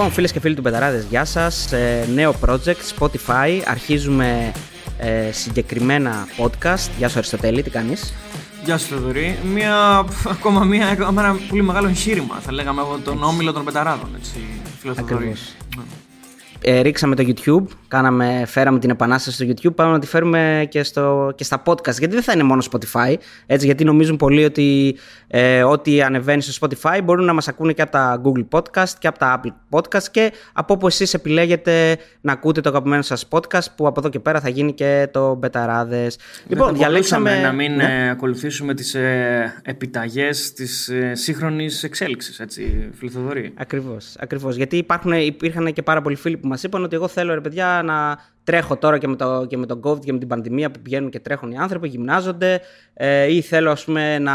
[0.00, 1.72] Λοιπόν, φίλες και φίλοι του Πεταράδες, γεια σας.
[1.72, 3.60] Ε, νέο project, Spotify.
[3.66, 4.52] Αρχίζουμε
[4.98, 6.88] ε, συγκεκριμένα podcast.
[6.98, 8.14] Γεια σου, Αριστοτέλη, τι κάνεις;
[8.64, 9.38] Γεια σου, Θεοδωρή.
[9.44, 14.08] Μια, ακόμα μια, ένα πολύ μεγάλο εγχείρημα, θα λέγαμε εγώ, τον όμιλο των Πεταράδων.
[14.18, 14.38] Έτσι,
[14.98, 15.54] Ακριβώς
[16.62, 20.82] ε, ρίξαμε το YouTube, κάναμε, φέραμε την επανάσταση στο YouTube, πάμε να τη φέρουμε και,
[20.82, 21.98] στο, και στα podcast.
[21.98, 23.14] Γιατί δεν θα είναι μόνο Spotify,
[23.46, 27.82] έτσι, γιατί νομίζουν πολλοί ότι ε, ό,τι ανεβαίνει στο Spotify μπορούν να μας ακούνε και
[27.82, 32.32] από τα Google Podcast και από τα Apple Podcast και από όπου εσείς επιλέγετε να
[32.32, 36.18] ακούτε το αγαπημένο σας podcast που από εδώ και πέρα θα γίνει και το Μπεταράδες.
[36.46, 37.84] Λοιπόν, διαλέξαμε να μην ναι.
[37.84, 43.52] Ε, ακολουθήσουμε τις ε, επιταγές της ε, σύγχρονης εξέλιξης, έτσι, Φιλοθοδωρή.
[43.56, 44.56] Ακριβώς, ακριβώς.
[44.56, 47.82] Γιατί υπάρχουν, υπήρχαν και πάρα πολλοί φίλοι που μας είπαν ότι εγώ θέλω ρε παιδιά
[47.84, 50.80] να τρέχω τώρα και με, το, και με τον COVID και με την πανδημία που
[50.80, 52.60] πηγαίνουν και τρέχουν οι άνθρωποι, γυμνάζονται
[52.94, 54.34] ε, ή θέλω ας πούμε να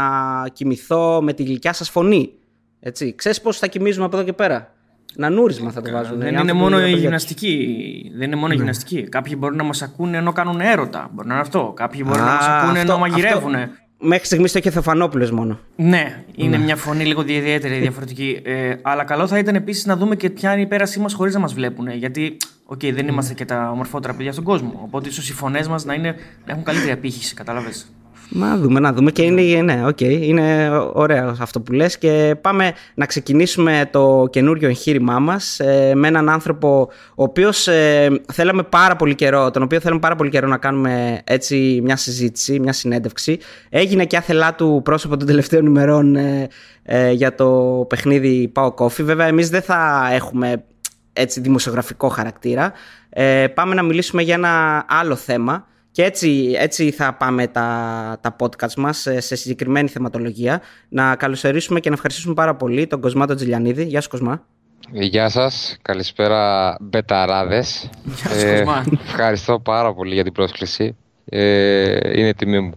[0.52, 2.32] κοιμηθώ με τη γλυκιά σας φωνή.
[2.80, 3.14] Έτσι.
[3.14, 4.72] Ξέρεις πώς θα κοιμίζουμε από εδώ και πέρα;
[5.16, 6.18] Νανούρισμα θα το βάζουν.
[6.18, 8.12] Δεν είναι μόνο η γυμναστική.
[8.16, 8.54] Δεν είναι μόνο η ναι.
[8.54, 9.02] γυμναστική.
[9.02, 11.10] Κάποιοι μπορούν να μας ακούνε ενώ κάνουν έρωτα.
[11.12, 11.72] Μπορεί να είναι αυτό.
[11.76, 13.54] Κάποιοι μπορούν να μας ακούνε ενώ μαγειρεύουν.
[13.98, 15.58] Μέχρι στιγμής το έχει ο Θεφανόπουλο μόνο.
[15.76, 16.64] Ναι, είναι ναι.
[16.64, 18.40] μια φωνή λίγο ιδιαίτερη, διαφορετική.
[18.44, 21.34] Ε, αλλά καλό θα ήταν επίσης να δούμε και ποια είναι η πέρασή μας χωρίς
[21.34, 21.88] να μας βλέπουν.
[21.88, 24.80] Γιατί, OK, okay, δεν είμαστε και τα ομορφότερα παιδιά στον κόσμο.
[24.82, 26.14] Οπότε ίσως οι φωνές μας να, να
[26.46, 27.92] έχουν καλύτερη απήχηση, κατάλαβες;
[28.28, 32.72] Να δούμε, να δούμε και είναι, ναι, okay, είναι ωραίο αυτό που λες και πάμε
[32.94, 38.96] να ξεκινήσουμε το καινούριο εγχείρημά μας ε, με έναν άνθρωπο ο οποίος ε, θέλαμε πάρα
[38.96, 43.38] πολύ καιρό, τον οποίο θέλαμε πάρα πολύ καιρό να κάνουμε έτσι μια συζήτηση, μια συνέντευξη.
[43.68, 46.48] Έγινε και άθελά του πρόσωπο των τελευταίων ημερών ε,
[46.82, 49.02] ε, για το παιχνίδι Πάω Κόφι.
[49.02, 50.64] Βέβαια εμείς δεν θα έχουμε
[51.12, 52.72] έτσι δημοσιογραφικό χαρακτήρα.
[53.08, 55.66] Ε, πάμε να μιλήσουμε για ένα άλλο θέμα
[55.96, 60.62] και έτσι, έτσι θα πάμε τα, τα podcast μας σε συγκεκριμένη θεματολογία.
[60.88, 63.84] Να καλωσορίσουμε και να ευχαριστήσουμε πάρα πολύ τον Κοσμά τον Τζιλιανίδη.
[63.84, 64.46] Γεια σου Κοσμά.
[64.92, 67.90] Γεια σας, καλησπέρα μπεταράδες.
[68.04, 68.64] Γεια σου, ε,
[69.06, 70.96] ευχαριστώ πάρα πολύ για την πρόσκληση.
[71.24, 72.74] Ε, είναι τιμή μου.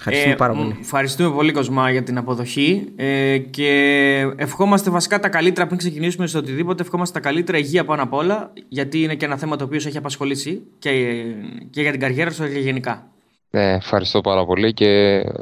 [0.00, 0.76] Ευχαριστούμε ε, πάρα πολύ.
[0.80, 2.92] Ευχαριστούμε πολύ, Κοσμά, για την αποδοχή.
[2.96, 6.82] Ε, και ευχόμαστε βασικά τα καλύτερα πριν ξεκινήσουμε σε οτιδήποτε.
[6.82, 9.88] Ευχόμαστε τα καλύτερα υγεία πάνω απ' όλα, γιατί είναι και ένα θέμα το οποίο σε
[9.88, 10.90] έχει απασχολήσει και,
[11.70, 13.06] και για την καριέρα σου και γενικά.
[13.50, 14.86] Ναι, ευχαριστώ πάρα πολύ και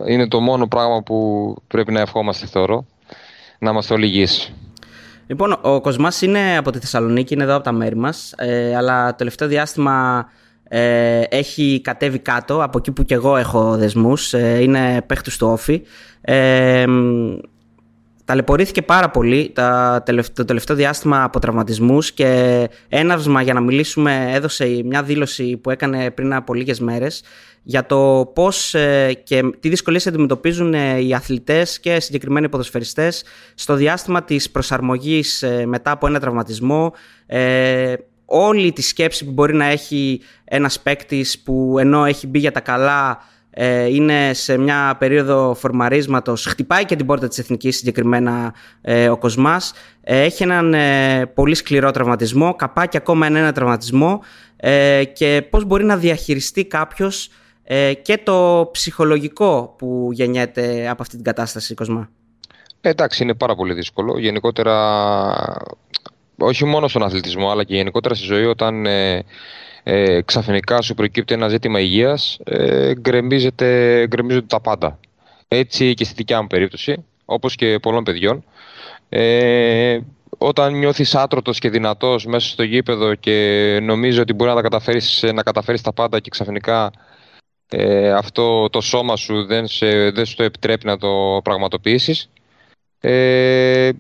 [0.09, 2.87] είναι το μόνο πράγμα που πρέπει να ευχόμαστε, θεωρώ.
[3.59, 4.53] Να είμαστε όλοι υγιείς.
[5.27, 9.11] Λοιπόν, ο Κοσμάς είναι από τη Θεσσαλονίκη, είναι εδώ από τα μέρη μας, ε, αλλά
[9.11, 10.27] το τελευταίο διάστημα
[10.69, 15.47] ε, έχει κατέβει κάτω από εκεί που και εγώ έχω δεσμούς ε, είναι παίχτης του
[15.47, 15.83] όφη.
[16.21, 16.84] Ε,
[18.25, 19.53] ταλαιπωρήθηκε πάρα πολύ
[20.33, 26.11] το τελευταίο διάστημα από τραυματισμούς και έναυσμα για να μιλήσουμε έδωσε μια δήλωση που έκανε
[26.11, 27.23] πριν από λίγες μέρες
[27.62, 33.25] για το πώς ε, και τι δυσκολίες αντιμετωπίζουν οι αθλητές και συγκεκριμένοι ποδοσφαιριστές
[33.55, 36.93] στο διάστημα της προσαρμογής μετά από ένα τραυματισμό
[38.31, 42.61] όλη τη σκέψη που μπορεί να έχει ένας παίκτης που ενώ έχει μπει για τα
[42.61, 49.09] καλά ε, είναι σε μια περίοδο φορμαρίσματος, χτυπάει και την πόρτα της εθνικής συγκεκριμένα ε,
[49.09, 50.75] ο Κοσμάς, ε, έχει έναν
[51.34, 54.22] πολύ σκληρό τραυματισμό, καπάκι ακόμα ένα τραυματισμό
[55.12, 57.31] και πώς μπορεί να διαχειριστεί κάποιος
[58.03, 62.10] και το ψυχολογικό που γεννιέται από αυτή την κατάσταση, Κοσμά.
[62.81, 64.19] Εντάξει, είναι πάρα πολύ δύσκολο.
[64.19, 64.75] Γενικότερα
[66.38, 69.25] όχι μόνο στον αθλητισμό αλλά και γενικότερα στη ζωή όταν ε,
[69.82, 74.98] ε, ξαφνικά σου προκύπτει ένα ζήτημα υγείας ε, γκρεμίζονται τα πάντα.
[75.48, 78.44] Έτσι και στη δικιά μου περίπτωση, όπως και πολλών παιδιών.
[79.09, 79.98] Ε,
[80.38, 85.25] όταν νιώθεις άτρωτος και δυνατός μέσα στο γήπεδο και νομίζω ότι μπορεί να τα καταφέρεις,
[85.34, 86.93] να καταφέρεις τα πάντα και ξαφνικά
[87.69, 92.31] ε, αυτό το σώμα σου δεν, σε, δεν σου το επιτρέπει να το πραγματοποιήσεις
[93.00, 93.91] ε,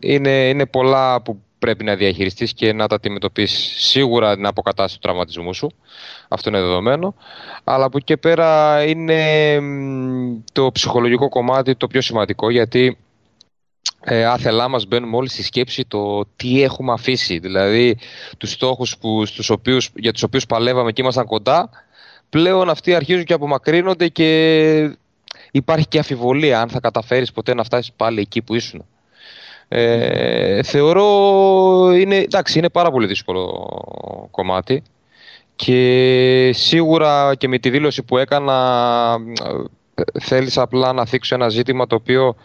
[0.00, 5.00] είναι, είναι πολλά που πρέπει να διαχειριστείς και να τα αντιμετωπίσεις σίγουρα την αποκατάσταση του
[5.00, 5.70] τραυματισμού σου.
[6.28, 7.14] Αυτό είναι δεδομένο.
[7.64, 9.60] Αλλά από εκεί και πέρα είναι
[10.52, 12.98] το ψυχολογικό κομμάτι το πιο σημαντικό γιατί
[14.00, 17.38] ε, άθελά μας μπαίνουμε όλοι στη σκέψη το τι έχουμε αφήσει.
[17.38, 17.98] Δηλαδή
[18.38, 21.70] τους στόχους που, στους οποίους, για τους οποίους παλεύαμε και ήμασταν κοντά
[22.28, 24.96] πλέον αυτοί αρχίζουν και απομακρύνονται και
[25.50, 28.84] υπάρχει και αφιβολία αν θα καταφέρεις ποτέ να φτάσεις πάλι εκεί που ήσουν.
[29.68, 31.06] Ε, θεωρώ
[31.92, 33.68] είναι, εντάξει, είναι πάρα πολύ δύσκολο
[34.30, 34.82] κομμάτι
[35.56, 39.16] και σίγουρα και με τη δήλωση που έκανα
[39.94, 42.36] ε, θέλεις απλά να θίξω ένα ζήτημα το οποίο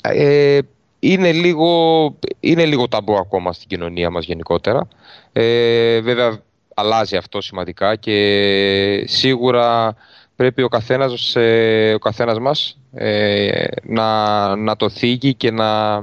[0.00, 0.58] ε,
[0.98, 4.88] είναι, λίγο, είναι λίγο ταμπού ακόμα στην κοινωνία μας γενικότερα.
[5.32, 6.40] Ε, βέβαια
[6.74, 9.96] αλλάζει αυτό σημαντικά και σίγουρα
[10.36, 15.96] πρέπει ο καθένας, ε, ο καθένας μας ε, να, να το θίγει και να,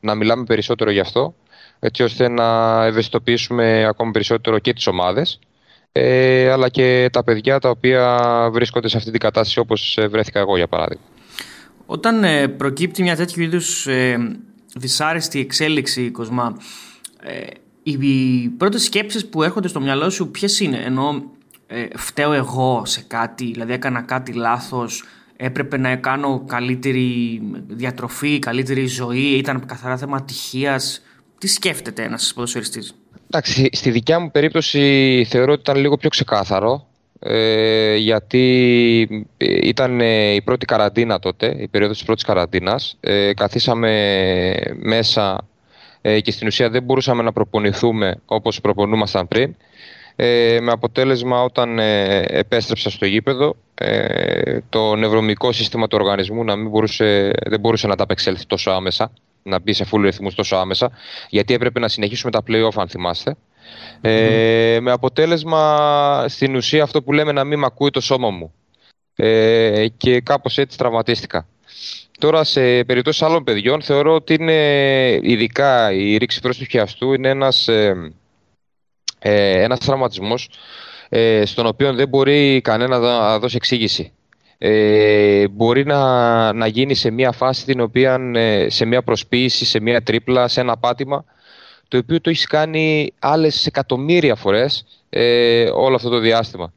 [0.00, 1.34] να μιλάμε περισσότερο γι' αυτό.
[1.78, 5.38] έτσι ώστε να ευαισθητοποιήσουμε ακόμη περισσότερο και τις ομάδες
[5.92, 8.18] ε, αλλά και τα παιδιά τα οποία
[8.52, 11.04] βρίσκονται σε αυτή την κατάσταση όπως βρέθηκα εγώ για παράδειγμα.
[11.86, 14.36] Όταν ε, προκύπτει μια τέτοιου είδους ε,
[14.74, 16.56] δυσάρεστη εξέλιξη, Κοσμά,
[17.20, 17.46] ε,
[17.82, 17.96] οι
[18.48, 21.24] πρώτες σκέψεις που έρχονται στο μυαλό σου ποιες είναι, ενώ
[21.66, 25.04] ε, φταίω εγώ σε κάτι, δηλαδή έκανα κάτι λάθος,
[25.36, 31.02] έπρεπε να κάνω καλύτερη διατροφή, καλύτερη ζωή, ήταν καθαρά θέμα ατυχίας.
[31.38, 32.94] Τι σκέφτεται ένας ποδοσφαιριστής;
[33.30, 36.86] Εντάξει, στη δικιά μου περίπτωση θεωρώ ότι ήταν λίγο πιο ξεκάθαρο
[37.20, 40.00] ε, γιατί ήταν
[40.34, 42.96] η πρώτη καραντίνα τότε, η περίοδος της πρώτης καραντίνας.
[43.00, 45.48] Ε, καθίσαμε μέσα
[46.00, 49.56] ε, και στην ουσία δεν μπορούσαμε να προπονηθούμε όπως προπονούμασταν πριν.
[50.16, 56.56] Ε, με αποτέλεσμα όταν ε, επέστρεψα στο γήπεδο ε, το νευρομικό σύστημα του οργανισμού να
[56.56, 60.56] μην μπορούσε, δεν μπορούσε να τα απεξέλθει τόσο άμεσα, να μπει σε full ρυθμούς τόσο
[60.56, 60.90] άμεσα,
[61.28, 63.36] γιατί έπρεπε να συνεχίσουμε τα play-off αν θυμάστε.
[64.00, 68.52] Ε, με αποτέλεσμα στην ουσία αυτό που λέμε να μην με ακούει το σώμα μου.
[69.16, 71.46] Ε, και κάπως έτσι τραυματίστηκα.
[72.18, 77.28] Τώρα σε περιπτώσεις άλλων παιδιών θεωρώ ότι είναι ειδικά η ρήξη προς τους χιαστού είναι
[77.28, 78.12] ένας, ε,
[79.18, 80.48] ε, ένας τραυματισμός
[81.08, 84.12] ε, στον οποίο δεν μπορεί κανένα να δώσει εξήγηση.
[84.58, 89.80] Ε, μπορεί να, να γίνει σε μια φάση την οποία ε, σε μια προσποίηση, σε
[89.80, 91.24] μια τρίπλα, σε ένα πάτημα
[91.88, 96.72] το οποίο το έχεις κάνει άλλες εκατομμύρια φορές ε, όλο αυτό το διάστημα.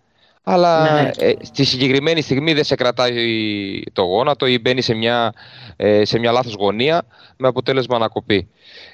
[0.51, 1.09] Αλλά ναι, ναι.
[1.17, 5.33] Ε, στη συγκεκριμένη στιγμή δεν σε κρατάει το γόνατο ή μπαίνει σε μια,
[5.75, 7.05] ε, σε μια λάθος γωνία
[7.37, 8.47] με αποτέλεσμα να κοπεί.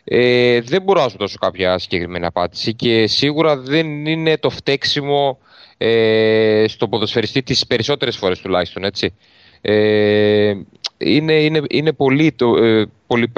[0.03, 5.37] Ε, δεν μπορώ να σου δώσω κάποια συγκεκριμένη απάντηση και σίγουρα δεν είναι το φταίξιμο
[5.77, 9.13] ε, στον ποδοσφαιριστή τις περισσότερες φορές τουλάχιστον, έτσι.
[9.61, 10.53] Ε,
[10.97, 13.31] είναι, είναι, είναι πολύ, το, ε, πολύ,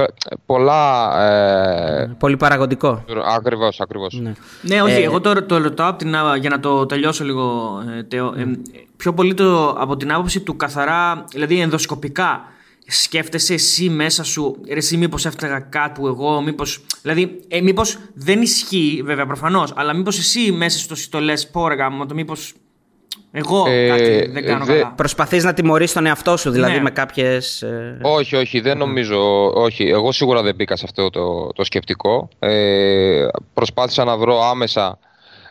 [0.46, 1.12] πολλά...
[1.24, 3.04] Ε, πολύ παραγωγικό.
[3.36, 4.20] Ακριβώς, ακριβώς.
[4.22, 8.04] Ναι, ναι όχι, ε, εγώ το, το ρωτάω την, για να το τελειώσω λίγο, ε,
[8.04, 8.34] Τέο.
[8.38, 8.46] Ε,
[8.98, 12.42] πιο πολύ το, από την άποψη του καθαρά, δηλαδή ενδοσκοπικά.
[12.90, 16.86] Σκέφτεσαι εσύ μέσα σου, ρε εσύ μήπως έφταγα κάπου εγώ, μήπως...
[17.02, 21.68] Δηλαδή, ε, μήπως δεν ισχύει βέβαια προφανώς, αλλά μήπως εσύ μέσα σου το λες, πω
[21.68, 21.76] ρε
[22.08, 22.54] το μήπως
[23.32, 24.74] εγώ ε, κάτι δεν κάνω δε...
[24.74, 24.94] καλά.
[24.96, 26.82] Προσπαθείς να τιμωρείς τον εαυτό σου, δηλαδή ναι.
[26.82, 27.62] με κάποιες...
[27.62, 29.52] Ε, όχι, όχι, δεν νομίζω.
[29.54, 32.30] Όχι, εγώ σίγουρα δεν μπήκα σε αυτό το, το σκεπτικό.
[32.40, 35.00] Ε, προσπάθησα να βρω άμεσα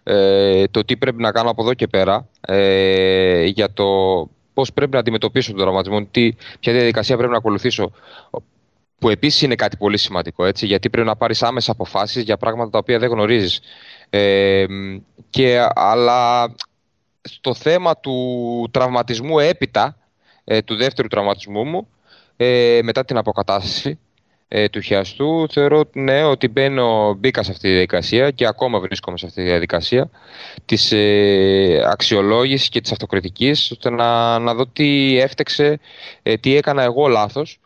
[0.02, 3.84] ε, το τι πρέπει να κάνω από εδώ και πέρα ε, για το
[4.54, 7.92] πώς πρέπει να αντιμετωπίσω τον τραυματισμό, τι, ποια διαδικασία πρέπει να ακολουθήσω
[8.98, 12.70] που επίσης είναι κάτι πολύ σημαντικό, έτσι, γιατί πρέπει να πάρεις άμεσα αποφάσεις για πράγματα
[12.70, 13.60] τα οποία δεν γνωρίζεις.
[14.10, 14.64] Ε,
[15.30, 16.54] και, αλλά
[17.26, 19.96] στο θέμα του τραυματισμού έπειτα,
[20.44, 21.88] ε, του δεύτερου τραυματισμού μου,
[22.36, 23.98] ε, μετά την αποκατάσταση
[24.48, 29.18] ε, του χιαστού, θεωρώ ναι, ότι μπαίνω, μπήκα σε αυτή τη διαδικασία και ακόμα βρίσκομαι
[29.18, 30.10] σε αυτή τη διαδικασία
[30.64, 35.80] της ε, αξιολόγησης και της αυτοκριτικής, ώστε να, να δω τι έφτεξε,
[36.40, 37.60] τι έκανα εγώ λάθος,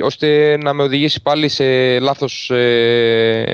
[0.00, 2.50] ώστε να με οδηγήσει πάλι σε λάθος,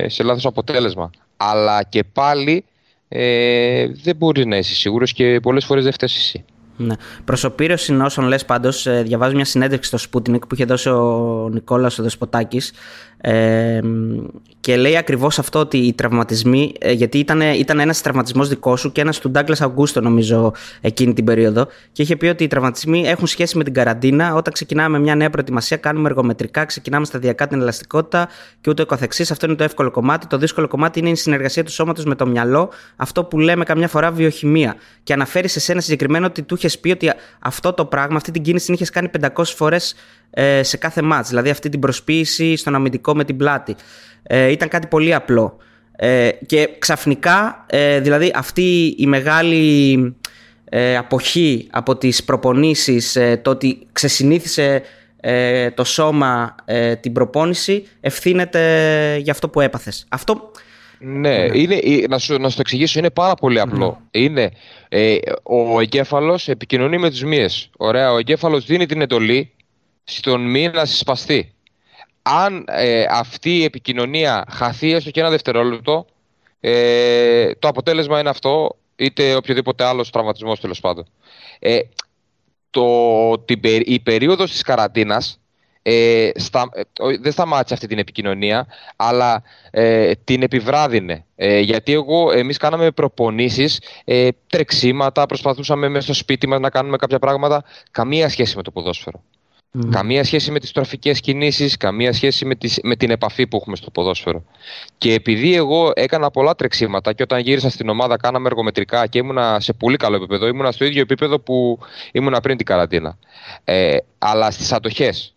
[0.06, 1.10] σε λάθος αποτέλεσμα.
[1.36, 2.64] Αλλά και πάλι
[3.12, 6.44] ε, δεν μπορεί να είσαι σίγουρος και πολλές φορές δεν φταίει εσύ.
[6.76, 6.94] Ναι.
[7.24, 11.98] Προσωπήρωση όσων λες πάντως, ε, διαβάζω μια συνέντευξη στο Sputnik που είχε δώσει ο Νικόλας
[11.98, 12.72] ο Δεσποτάκης
[13.20, 13.80] ε,
[14.60, 18.92] και λέει ακριβώς αυτό ότι οι τραυματισμοί, ε, γιατί ήταν, ήταν ένας τραυματισμός δικός σου
[18.92, 21.66] και ένας του Ντάγκλα Αγκούστο, νομίζω, εκείνη την περίοδο.
[21.92, 24.34] Και είχε πει ότι οι τραυματισμοί έχουν σχέση με την καραντίνα.
[24.34, 28.28] Όταν ξεκινάμε μια νέα προετοιμασία, κάνουμε εργομετρικά, ξεκινάμε σταδιακά την ελαστικότητα
[28.60, 29.30] και ούτω καθεξής.
[29.30, 30.26] Αυτό είναι το εύκολο κομμάτι.
[30.26, 33.88] Το δύσκολο κομμάτι είναι η συνεργασία του σώματος με το μυαλό, αυτό που λέμε καμιά
[33.88, 34.74] φορά βιοχημία.
[35.02, 38.42] Και αναφέρει σε ένα συγκεκριμένο ότι του είχες πει ότι αυτό το πράγμα, αυτή την
[38.42, 39.94] κίνηση την είχες κάνει 500 φορές
[40.30, 41.28] ε, σε κάθε μάτς.
[41.28, 43.76] Δηλαδή αυτή την προσποίηση στον αμυντικό με την πλάτη.
[44.22, 45.56] Ε, ήταν κάτι πολύ απλό.
[46.02, 50.14] Ε, και ξαφνικά, ε, δηλαδή αυτή η μεγάλη
[50.64, 54.82] ε, αποχή από τις προπονήσεις, το ότι ξεσυνήθισε
[55.74, 56.54] το σώμα
[57.00, 58.60] την προπόνηση, ευθύνεται
[59.22, 60.06] για αυτό που έπαθες.
[60.08, 60.50] Αυτό
[60.98, 64.00] ναι, Είναι, να, σου, να σου το εξηγήσω, είναι πάρα πολύ απλό.
[64.10, 64.50] Είναι,
[65.42, 67.70] ο εγκέφαλος επικοινωνεί με τους μύες.
[67.76, 69.50] Ωραία, ο εγκέφαλος δίνει την εντολή
[70.04, 71.54] στον μη να συσπαστεί.
[72.22, 76.06] Αν ε, αυτή η επικοινωνία χαθεί έστω και ένα δευτερόλεπτο,
[76.60, 81.06] ε, το αποτέλεσμα είναι αυτό, είτε οποιοδήποτε άλλος τραυματισμός τέλος πάντων.
[81.58, 81.80] Ε,
[82.70, 85.40] το, την, η περίοδος της καραντίνας
[85.82, 86.82] ε, στα, ε,
[87.20, 88.66] δεν σταμάτησε αυτή την επικοινωνία,
[88.96, 91.24] αλλά ε, την επιβράδυνε.
[91.36, 96.96] Ε, γιατί εγώ, εμείς κάναμε προπονήσεις, ε, τρεξίματα, προσπαθούσαμε μέσα στο σπίτι μας να κάνουμε
[96.96, 99.22] κάποια πράγματα, καμία σχέση με το ποδόσφαιρο.
[99.90, 103.76] Καμία σχέση με τις τροφικές κινήσεις, καμία σχέση με, τις, με την επαφή που έχουμε
[103.76, 104.44] στο ποδόσφαιρο.
[104.98, 109.60] Και επειδή εγώ έκανα πολλά τρεξίματα και όταν γύρισα στην ομάδα κάναμε εργομετρικά και ήμουνα
[109.60, 111.78] σε πολύ καλό επίπεδο, ήμουνα στο ίδιο επίπεδο που
[112.12, 113.18] ήμουνα πριν την καραντίνα.
[113.64, 115.32] Ε, αλλά στις αντοχές.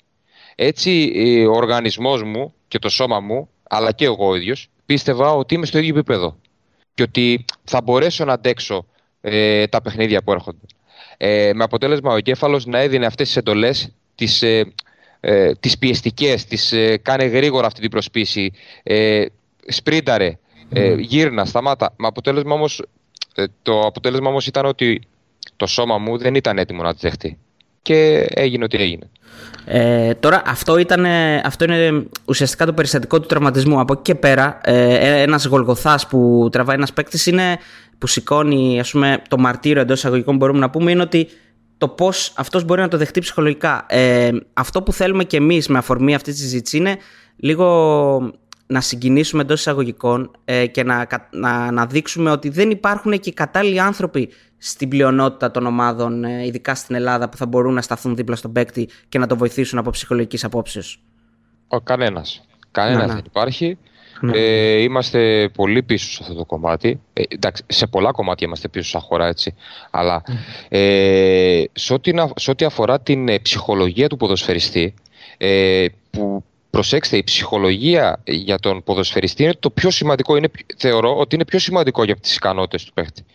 [0.56, 1.12] Έτσι
[1.50, 5.66] ο οργανισμός μου και το σώμα μου, αλλά και εγώ ο ίδιος, πίστευα ότι είμαι
[5.66, 6.38] στο ίδιο επίπεδο.
[6.94, 8.86] Και ότι θα μπορέσω να αντέξω
[9.22, 10.66] ε, τα παιχνίδια που έρχονται.
[11.18, 14.74] Ε, με αποτέλεσμα ο εγκέφαλος να έδινε αυτές τις εντολές τις, ε,
[15.20, 18.52] ε, τις πιεστικές, τις ε, κάνε γρήγορα αυτή την προσπίση,
[18.84, 19.26] ε,
[19.68, 20.38] σπρίνταρε,
[20.70, 21.94] ε, γύρνα, σταμάτα.
[21.98, 22.84] Με αποτέλεσμα όμως,
[23.36, 25.02] ε, το αποτέλεσμα όμως ήταν ότι
[25.56, 27.38] το σώμα μου δεν ήταν έτοιμο να τη δεχτεί.
[27.82, 29.10] Και έγινε ό,τι έγινε.
[29.66, 31.06] Ε, τώρα αυτό, ήταν,
[31.44, 33.80] αυτό είναι ουσιαστικά το περιστατικό του τραυματισμού.
[33.80, 37.58] Από εκεί και πέρα ε, ένας γολγοθάς που τραβάει ένας παίκτης είναι
[37.98, 41.28] που σηκώνει ας πούμε, το μαρτύριο εντός εισαγωγικών μπορούμε να πούμε είναι ότι
[41.78, 43.86] το πώς αυτός μπορεί να το δεχτεί ψυχολογικά.
[43.90, 46.98] Ε, αυτό που θέλουμε κι εμείς με αφορμή αυτή τη συζήτηση είναι
[47.36, 48.34] λίγο
[48.68, 53.34] να συγκινήσουμε εντός εισαγωγικών ε, και να, να, να δείξουμε ότι δεν υπάρχουν και οι
[53.34, 58.16] κατάλληλοι άνθρωποι στην πλειονότητα των ομάδων, ε, ειδικά στην Ελλάδα, που θα μπορούν να σταθούν
[58.16, 60.82] δίπλα στον παίκτη και να το βοηθήσουν από ψυχολογικής απόψεω.
[61.68, 62.46] Ο κανένας.
[62.72, 63.78] Κανένας δεν υπάρχει.
[64.22, 64.38] Ναι.
[64.38, 67.02] Ε, είμαστε πολύ πίσω σε αυτό το κομμάτι.
[67.14, 69.56] Ε, εντάξει, σε πολλά κομμάτια είμαστε πίσω σαν χώρα, έτσι.
[69.92, 70.24] Αλλά
[70.70, 74.94] ε, σε, ό,τι, σε ό,τι αφορά την ε, ψυχολογία του ποδοσφαιριστή,
[75.38, 80.36] ε, που προσέξτε, η ψυχολογία για τον ποδοσφαιριστή είναι το πιο σημαντικό.
[80.36, 83.26] Είναι, θεωρώ ότι είναι πιο σημαντικό για τις ικανότητες του παίχτη.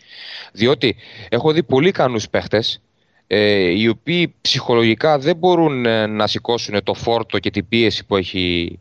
[0.53, 0.97] Διότι
[1.29, 2.81] έχω δει πολύ ικανούς παίχτες,
[3.27, 8.17] ε, οι οποίοι ψυχολογικά δεν μπορούν ε, να σηκώσουν το φόρτο και την πίεση που
[8.17, 8.79] έχει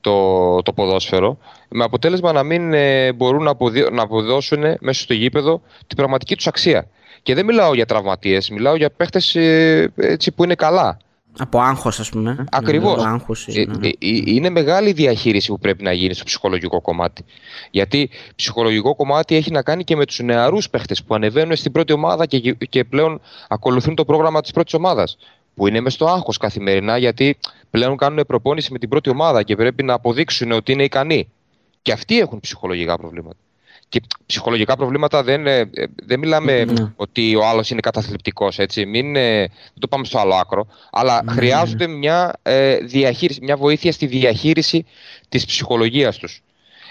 [0.00, 1.38] το, το ποδόσφαιρο,
[1.68, 3.54] με αποτέλεσμα να μην ε, μπορούν να,
[3.92, 6.86] να αποδώσουν μέσα στο γήπεδο την πραγματική τους αξία.
[7.22, 9.92] Και δεν μιλάω για τραυματίες, μιλάω για παίχτες ε,
[10.34, 10.98] που είναι καλά.
[11.38, 12.44] Από άγχος, ας πούμε.
[12.50, 13.04] Ακριβώς.
[13.46, 13.88] Ε, ναι.
[14.24, 17.24] είναι μεγάλη διαχείριση που πρέπει να γίνει στο ψυχολογικό κομμάτι.
[17.70, 21.92] Γιατί ψυχολογικό κομμάτι έχει να κάνει και με τους νεαρούς παίχτες που ανεβαίνουν στην πρώτη
[21.92, 25.16] ομάδα και, και πλέον ακολουθούν το πρόγραμμα της πρώτης ομάδας
[25.60, 27.36] που είναι μες στο άγχος καθημερινά γιατί
[27.70, 31.28] πλέον κάνουν προπόνηση με την πρώτη ομάδα και πρέπει να αποδείξουν ότι είναι ικανοί.
[31.82, 33.36] Και αυτοί έχουν ψυχολογικά προβλήματα.
[33.88, 35.70] Και ψυχολογικά προβλήματα δεν, ε,
[36.04, 36.92] δεν μιλάμε ναι.
[36.96, 38.86] ότι ο άλλος είναι καταθλιπτικός, έτσι.
[38.86, 40.66] Μην, ε, δεν το πάμε στο άλλο άκρο.
[40.90, 41.32] Αλλά ναι.
[41.32, 44.86] χρειάζονται μια, ε, διαχείριση, μια βοήθεια στη διαχείριση
[45.28, 46.42] της ψυχολογίας τους.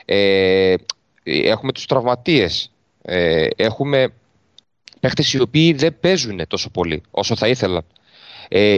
[0.05, 0.75] Ε,
[1.23, 2.71] έχουμε τους τραυματίες.
[3.01, 4.13] Ε, έχουμε
[4.99, 7.85] παίχτες οι οποίοι δεν παίζουν τόσο πολύ όσο θα ήθελαν.
[8.49, 8.77] Ε,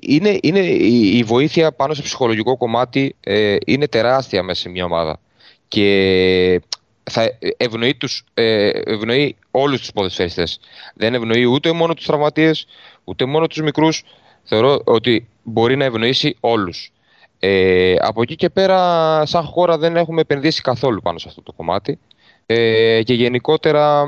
[0.00, 5.20] είναι, είναι, η βοήθεια πάνω στο ψυχολογικό κομμάτι ε, είναι τεράστια μέσα σε μια ομάδα.
[5.68, 6.60] Και
[7.10, 10.60] θα ευνοεί, τους, ε, ευνοεί όλους τους ποδοσφαιριστές.
[10.94, 12.66] Δεν ευνοεί ούτε μόνο τους τραυματίες,
[13.04, 14.04] ούτε μόνο τους μικρούς.
[14.42, 16.92] Θεωρώ ότι μπορεί να ευνοήσει όλους.
[17.38, 21.52] Ε, από εκεί και πέρα, σαν χώρα δεν έχουμε επενδύσει καθόλου πάνω σε αυτό το
[21.52, 21.98] κομμάτι.
[22.46, 24.04] Ε, και γενικότερα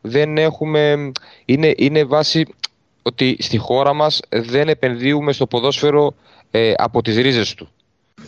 [0.00, 1.12] δεν έχουμε...
[1.44, 2.46] Είναι, είναι βάση
[3.02, 6.14] ότι στη χώρα μας δεν επενδύουμε στο ποδόσφαιρο
[6.50, 7.68] ε, από τις ρίζες του.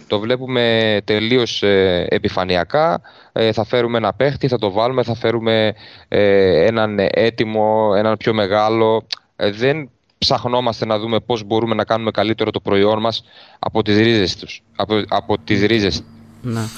[0.06, 3.00] Το βλέπουμε τελείως ε, επιφανειακά.
[3.32, 5.74] Ε, θα φέρουμε ένα παίχτη, θα το βάλουμε, θα φέρουμε
[6.08, 9.06] έναν έτοιμο, έναν πιο μεγάλο.
[9.36, 13.24] δεν ψαχνόμαστε να δούμε πώς μπορούμε να κάνουμε καλύτερο το προϊόν μας
[13.58, 14.62] από τις ρίζες τους.
[14.76, 16.04] Από, από τις ρίζες.
[16.42, 16.68] Να.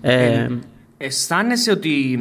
[0.00, 0.48] Ε,
[0.96, 2.18] αισθάνεσαι ότι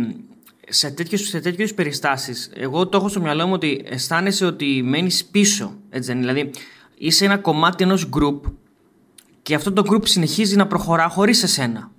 [0.69, 5.25] σε τέτοιου σε τέτοιες περιστάσεις, εγώ το έχω στο μυαλό μου ότι αισθάνεσαι ότι μένεις
[5.25, 5.73] πίσω.
[5.89, 6.51] Έτσι, δηλαδή,
[6.97, 8.39] είσαι ένα κομμάτι ενός group
[9.41, 11.91] και αυτό το group συνεχίζει να προχωρά χωρίς εσένα.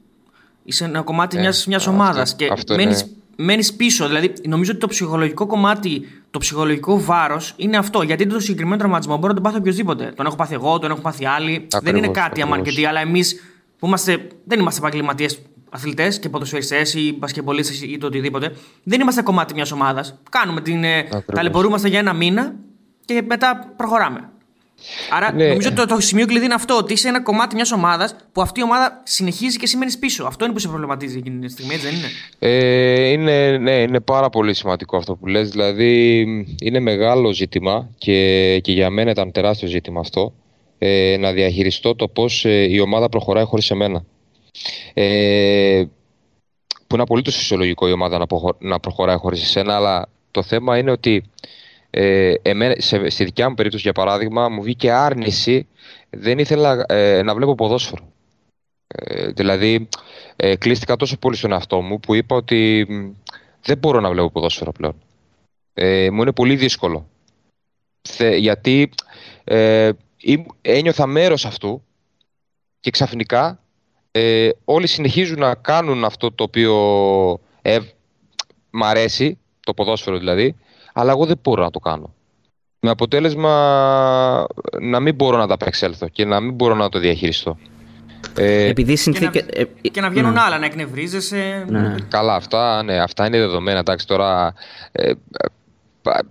[0.64, 3.06] Είσαι ένα κομμάτι ε, μιας, μιας ομάδας και μένεις,
[3.36, 4.06] μένεις πίσω.
[4.06, 8.02] Δηλαδή, νομίζω ότι το ψυχολογικό κομμάτι, το ψυχολογικό βάρος είναι αυτό.
[8.02, 10.12] Γιατί το συγκεκριμένο τραυματισμό μπορεί να τον πάθει οποιοδήποτε.
[10.16, 11.66] Τον έχω πάθει εγώ, τον έχω πάθει άλλοι.
[11.82, 13.40] δεν είναι κάτι αμαρκετή, αλλά εμείς
[13.78, 15.38] που είμαστε, δεν είμαστε επαγγελματίες
[15.74, 18.52] αθλητές και ποδοσφαιριστές ή μπασκεμπολίστες ή το οτιδήποτε,
[18.82, 20.18] δεν είμαστε κομμάτι μιας ομάδας.
[20.30, 20.84] Κάνουμε την.
[20.84, 22.54] Ε, ταλαιπωρούμαστε για ένα μήνα
[23.04, 24.28] και μετά προχωράμε.
[25.10, 25.48] Άρα ναι.
[25.48, 28.42] νομίζω ότι το, το σημείο κλειδί είναι αυτό, ότι είσαι ένα κομμάτι μιας ομάδας που
[28.42, 30.24] αυτή η ομάδα συνεχίζει και σημαίνεις πίσω.
[30.24, 34.00] Αυτό είναι που σε προβληματίζει εκείνη τη στιγμή, έτσι δεν είναι; Ε, είναι, ναι, είναι
[34.00, 35.48] πάρα πολύ σημαντικό αυτό που λες.
[35.48, 36.20] Δηλαδή
[36.60, 40.32] είναι μεγάλο ζήτημα και, και για μένα ήταν τεράστιο ζήτημα αυτό.
[40.78, 44.04] Ε, να διαχειριστώ το πώς ε, η ομάδα προχωράει χωρίς εμένα.
[44.94, 45.84] Ε,
[46.86, 48.26] που είναι απολύτως φυσιολογικό η ομάδα
[48.58, 51.30] να, προχωράει χωρίς εσένα, αλλά το θέμα είναι ότι
[51.90, 55.68] ε, εμένα, σε, στη δικιά μου περίπτωση, για παράδειγμα, μου βγήκε άρνηση.
[56.10, 58.12] Δεν ήθελα ε, να βλέπω ποδόσφαιρο.
[58.86, 59.88] Ε, δηλαδή,
[60.36, 62.86] ε, κλείστηκα τόσο πολύ στον εαυτό μου που είπα ότι
[63.62, 65.02] δεν μπορώ να βλέπω ποδόσφαιρο πλέον.
[65.74, 67.08] Ε, μου είναι πολύ δύσκολο.
[68.38, 68.90] γιατί
[70.62, 71.82] ένιωθα μέρος αυτού
[72.80, 73.63] και ξαφνικά
[74.16, 76.74] ε, όλοι συνεχίζουν να κάνουν αυτό το οποίο
[77.62, 77.78] ε,
[78.70, 80.56] μ' αρέσει, το ποδόσφαιρο δηλαδή,
[80.92, 82.14] αλλά εγώ δεν μπορώ να το κάνω.
[82.80, 84.46] Με αποτέλεσμα
[84.80, 87.58] να μην μπορώ να τα απεξέλθω και να μην μπορώ να το διαχειριστώ.
[88.36, 89.40] Ε, Επειδή συνθήκε...
[89.40, 90.40] και, να, και να βγαίνουν ναι.
[90.40, 91.64] άλλα, να εκνευρίζεσαι.
[91.68, 91.94] Ναι.
[92.08, 93.78] Καλά, αυτά, ναι, αυτά είναι δεδομένα.
[93.78, 94.54] Εντάξει, τώρα
[94.92, 95.12] ε,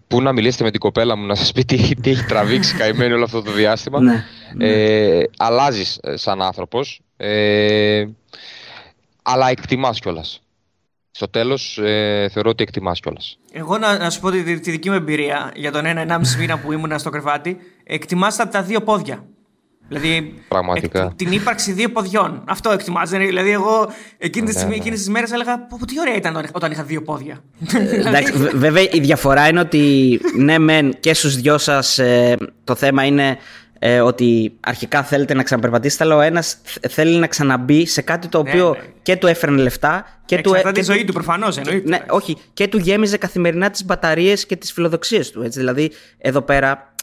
[0.08, 3.14] πού να μιλήσετε με την κοπέλα μου να σας πει τι, τι έχει τραβήξει καημένη
[3.14, 4.00] όλο αυτό το διάστημα.
[4.02, 4.26] Ναι,
[4.60, 5.24] ε, ναι.
[5.38, 8.08] αλλάζεις ε, σαν άνθρωπος, ε,
[9.22, 10.42] αλλά εκτιμάς κιόλας.
[11.12, 13.38] Στο τέλος ε, θεωρώ ότι εκτιμάς κιόλας.
[13.52, 16.72] Εγώ να, να σου πω τη, τη, δική μου εμπειρία για τον ένα-ενάμιση μήνα που
[16.72, 17.58] ήμουν στο κρεβάτι.
[17.84, 19.26] Εκτιμάς από τα δύο πόδια.
[19.88, 21.14] Δηλαδή, Πραγματικά.
[21.16, 22.44] την ύπαρξη δύο ποδιών.
[22.48, 23.18] Αυτό εκτιμάζω.
[23.18, 25.10] Δηλαδή, εγώ εκείνε τι ναι, ναι.
[25.10, 27.44] μέρες έλεγα πω, τι ωραία ήταν όταν είχα δύο πόδια.
[27.74, 32.76] Ε, εντάξει, βέβαια, η διαφορά είναι ότι ναι, μεν και στους δυο σας ε, το
[32.76, 33.38] θέμα είναι
[33.86, 36.58] ε, ότι αρχικά θέλετε να ξαναπερπατήσετε, αλλά ο ένας
[36.90, 40.06] θέλει να ξαναμπεί σε κάτι το ναι, οποίο ναι, και του έφερνε λεφτά.
[40.26, 41.90] Και του, τη ζωή του προφανώς εννοείται.
[41.90, 45.42] Ναι, όχι, και του γέμιζε καθημερινά τις μπαταρίες και τις φιλοδοξίες του.
[45.42, 45.60] Έτσι.
[45.60, 46.94] Δηλαδή, εδώ πέρα.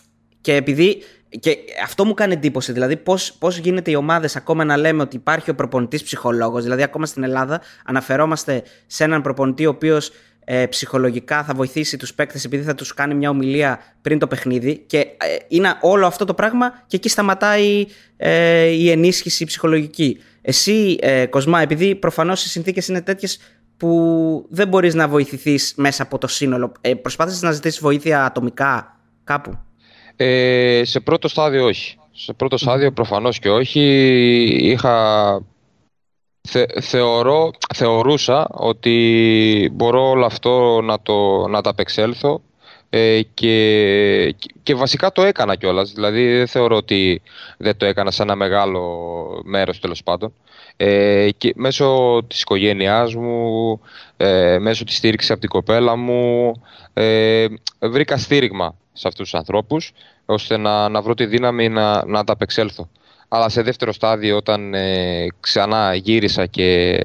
[0.40, 1.02] Και επειδή
[1.40, 2.72] και αυτό μου κάνει εντύπωση.
[2.72, 6.62] Δηλαδή, πώς πώς γίνεται οι ομάδες ακόμα να λέμε ότι υπάρχει ο προπονητής ψυχολόγος.
[6.62, 10.12] Δηλαδή, ακόμα στην Ελλάδα αναφερόμαστε σε έναν προπονητή ο οποίος
[10.52, 14.84] ε, ψυχολογικά θα βοηθήσει τους παίκτες επειδή θα τους κάνει μια ομιλία πριν το παιχνίδι.
[14.86, 20.18] Και ε, είναι όλο αυτό το πράγμα και εκεί σταματάει ε, η ενίσχυση ψυχολογική.
[20.42, 23.38] Εσύ, ε, Κοσμά, επειδή προφανώς οι συνθήκες είναι τέτοιες
[23.76, 26.72] που δεν μπορείς να βοηθηθείς μέσα από το σύνολο.
[26.80, 29.58] Ε, προσπάθησες να ζητήσεις βοήθεια ατομικά κάπου;
[30.16, 31.98] Ε, σε πρώτο στάδιο όχι.
[32.12, 33.80] Σε πρώτο στάδιο προφανώς και όχι.
[34.60, 35.44] Είχα...
[36.80, 42.42] θεωρώ, θεωρούσα ότι μπορώ όλο αυτό να, το, να τα απεξέλθω
[42.90, 45.92] ε, και, και βασικά το έκανα κιόλας.
[45.92, 47.22] Δηλαδή δεν θεωρώ ότι
[47.56, 50.32] δεν το έκανα σε ένα μεγάλο μέρος τέλος πάντων.
[50.76, 53.80] Ε, και μέσω της οικογένειάς μου,
[54.16, 56.52] ε, μέσω της στήριξης από την κοπέλα μου,
[56.92, 57.46] ε,
[57.78, 59.92] βρήκα στήριγμα σε αυτούς τους ανθρώπους
[60.24, 62.88] ώστε να, να βρω τη δύναμη να, να τα απεξέλθω.
[63.32, 67.00] Αλλά σε δεύτερο στάδιο όταν ε, ξανά γύρισα και,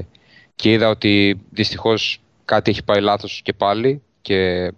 [0.56, 4.72] και είδα ότι δυστυχώς κάτι έχει πάει λάθος και πάλι και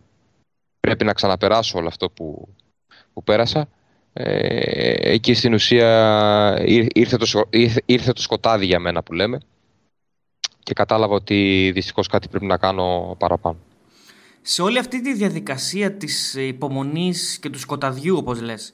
[0.80, 2.48] πρέπει να ξαναπεράσω όλο αυτό που,
[3.14, 3.68] που πέρασα
[4.14, 6.62] ε, εκεί στην ουσία
[6.94, 7.50] ήρθε το,
[7.86, 9.40] ήρθε το σκοτάδι για μένα που λέμε
[10.64, 13.58] και κατάλαβα ότι δυστυχώς κάτι πρέπει να κάνω παραπάνω.
[14.42, 18.74] Σε όλη αυτή τη διαδικασία της υπομονής και του σκοταδιού όπως λες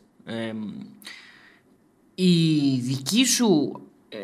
[2.16, 2.32] η
[2.82, 4.18] δική σου ε,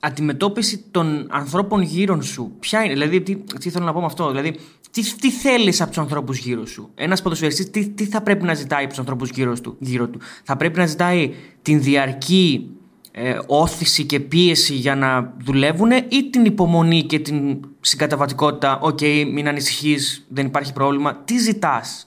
[0.00, 4.28] αντιμετώπιση των ανθρώπων γύρω σου ποια είναι, δηλαδή τι, τι θέλω να πω με αυτό
[4.30, 4.58] δηλαδή
[4.90, 8.54] τι, τι θέλεις από τους ανθρώπους γύρω σου; Ένας ποδοσφαιριστής τι, τι θα πρέπει να
[8.54, 12.70] ζητάει από τους ανθρώπους γύρω του, γύρω του; Θα πρέπει να ζητάει την διαρκή
[13.12, 19.28] ε, ώθηση και πίεση για να δουλεύουν ή την υπομονή και την συγκαταβατικότητα «OK, okay,
[19.32, 21.16] μην ανησυχείς, δεν υπάρχει πρόβλημα».
[21.24, 22.04] Τι ζητάς;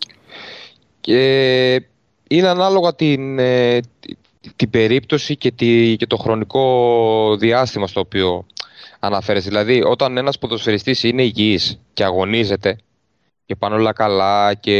[1.02, 1.20] Και
[2.28, 3.80] είναι ανάλογα την, ε,
[4.56, 8.46] την περίπτωση και, τη, και το χρονικό διάστημα στο οποίο
[9.00, 9.50] αναφέρεσαι.
[9.50, 12.78] Δηλαδή, όταν ένας ποδοσφαιριστής είναι υγιής και αγωνίζεται
[13.46, 14.78] και πάνε όλα καλά και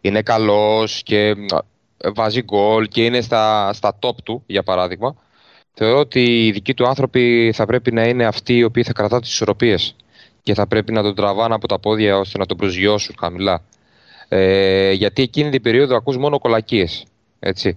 [0.00, 1.34] είναι καλός και
[2.14, 5.16] βάζει γκολ και είναι στα, στα top του, για παράδειγμα,
[5.72, 9.20] θεωρώ ότι οι δικοί του άνθρωποι θα πρέπει να είναι αυτοί οι οποίοι θα κρατάνε
[9.20, 9.94] τις ισορροπίες
[10.42, 13.62] και θα πρέπει να τον τραβάνε από τα πόδια ώστε να τον προσγειώσουν χαμηλά.
[14.28, 17.04] Ε, γιατί εκείνη την περίοδο ακούς μόνο κολακίες,
[17.38, 17.76] έτσι.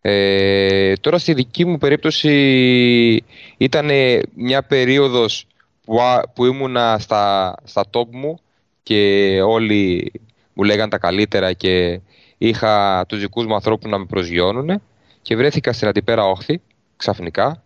[0.00, 3.24] Ε, τώρα στη δική μου περίπτωση
[3.56, 3.90] ήταν
[4.34, 5.46] μια περίοδος
[5.84, 5.96] που,
[6.34, 8.38] που ήμουνα στα, στα top μου
[8.82, 10.12] και όλοι
[10.52, 12.00] μου λέγαν τα καλύτερα και
[12.38, 14.82] είχα τους δικούς μου ανθρώπους να με προσγειώνουν
[15.22, 16.60] και βρέθηκα στην αντιπέρα όχθη
[16.96, 17.62] ξαφνικά,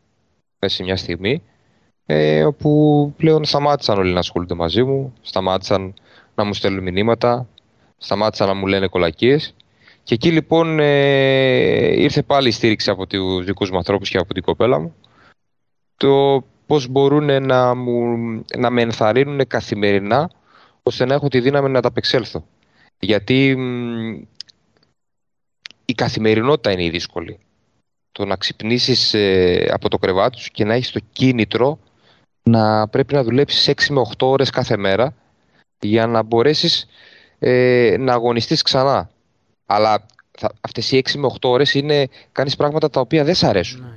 [0.59, 1.43] μέσα σε μια στιγμή,
[2.07, 5.95] ε, όπου πλέον σταμάτησαν όλοι να ασχολούνται μαζί μου, σταμάτησαν
[6.35, 7.49] να μου στέλνουν μηνύματα,
[7.97, 9.55] σταμάτησαν να μου λένε κολακίες
[10.03, 14.35] και εκεί λοιπόν ε, ήρθε πάλι η στήριξη από τους δικούς μου ανθρώπους και από
[14.35, 14.95] την κοπέλα μου
[15.97, 18.17] το πώς μπορούν να, μου,
[18.57, 20.31] να με ενθαρρύνουν καθημερινά
[20.83, 22.47] ώστε να έχω τη δύναμη να τα απεξέλθω.
[22.99, 23.57] Γιατί
[25.85, 27.39] η καθημερινότητα είναι η δύσκολη.
[28.13, 31.79] Το να ξυπνήσεις ε, από το κρεβάτι σου και να έχεις το κίνητρο
[32.43, 35.15] να πρέπει να δουλέψεις 6 με 8 ώρες κάθε μέρα
[35.81, 36.87] για να μπορέσεις
[37.39, 39.11] ε, να αγωνιστείς ξανά.
[39.75, 40.07] Αλλά
[40.39, 43.81] θα, αυτές οι 6 με 8 ώρες είναι, κάνεις πράγματα τα οποία δεν σ' αρέσουν.
[43.81, 43.97] Ναι.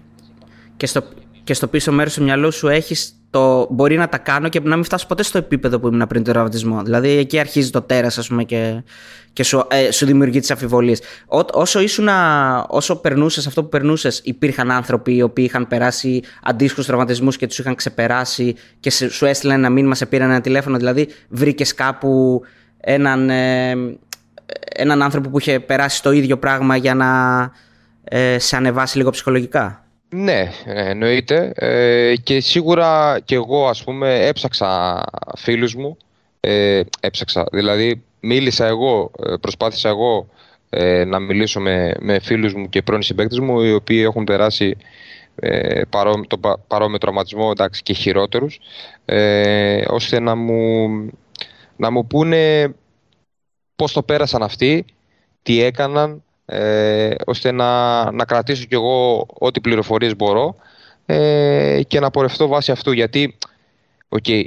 [0.77, 1.03] Και στο,
[1.43, 4.75] και στο πίσω μέρος του μυαλού σου έχεις το μπορεί να τα κάνω και να
[4.75, 6.83] μην φτάσω ποτέ στο επίπεδο που ήμουν πριν τον τραυματισμό.
[6.83, 8.83] Δηλαδή εκεί αρχίζει το τέρας, ας πούμε, και,
[9.33, 11.01] και σου, ε, σου δημιουργεί τις αμφιβολίες.
[11.53, 12.09] Όσο, ήσουν,
[12.67, 17.59] όσο περνούσες αυτό που περνούσες, υπήρχαν άνθρωποι οι οποίοι είχαν περάσει αντίστοιχους τραυματισμούς και τους
[17.59, 20.77] είχαν ξεπεράσει και σου έστειλαν ένα μήνυμα, σε πήραν ένα τηλέφωνο.
[20.77, 22.41] Δηλαδή βρήκες κάπου
[22.77, 23.75] έναν, ε,
[24.75, 27.09] έναν άνθρωπο που είχε περάσει το ίδιο πράγμα για να
[28.03, 31.51] ε, σε ανεβάσει λίγο ψυχολογικά; Ναι, εννοείται.
[31.55, 35.01] Ε, και σίγουρα και εγώ ας πούμε έψαξα
[35.37, 35.97] φίλους μου.
[36.39, 40.29] Ε, έψαξα, δηλαδή μίλησα εγώ, ε, προσπάθησα εγώ
[40.69, 44.77] ε, να μιλήσω με, με φίλους μου και πρώην συμπαίκτες μου οι οποίοι έχουν περάσει
[45.35, 48.59] ε, παρό, το παρόμοιο τραυματισμό εντάξει, και χειρότερους
[49.05, 50.89] ε, ώστε να μου,
[51.75, 52.73] να μου πούνε
[53.75, 54.85] πώς το πέρασαν αυτοί,
[55.43, 60.55] τι έκαναν ε, ώστε να, να κρατήσω κι εγώ ό,τι πληροφορίες μπορώ
[61.05, 62.91] ε, και να πορευτώ βάσει αυτού.
[62.91, 63.37] Γιατί,
[64.09, 64.43] okay,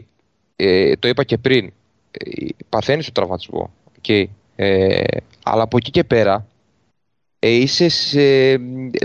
[0.57, 1.73] ε, το είπα και πριν,
[2.11, 3.71] ε, παθαίνεις το τραυματισμό,
[4.03, 4.25] okay,
[4.57, 5.03] ε,
[5.43, 6.47] αλλά από εκεί και πέρα
[7.39, 8.57] ε, είσαι σε,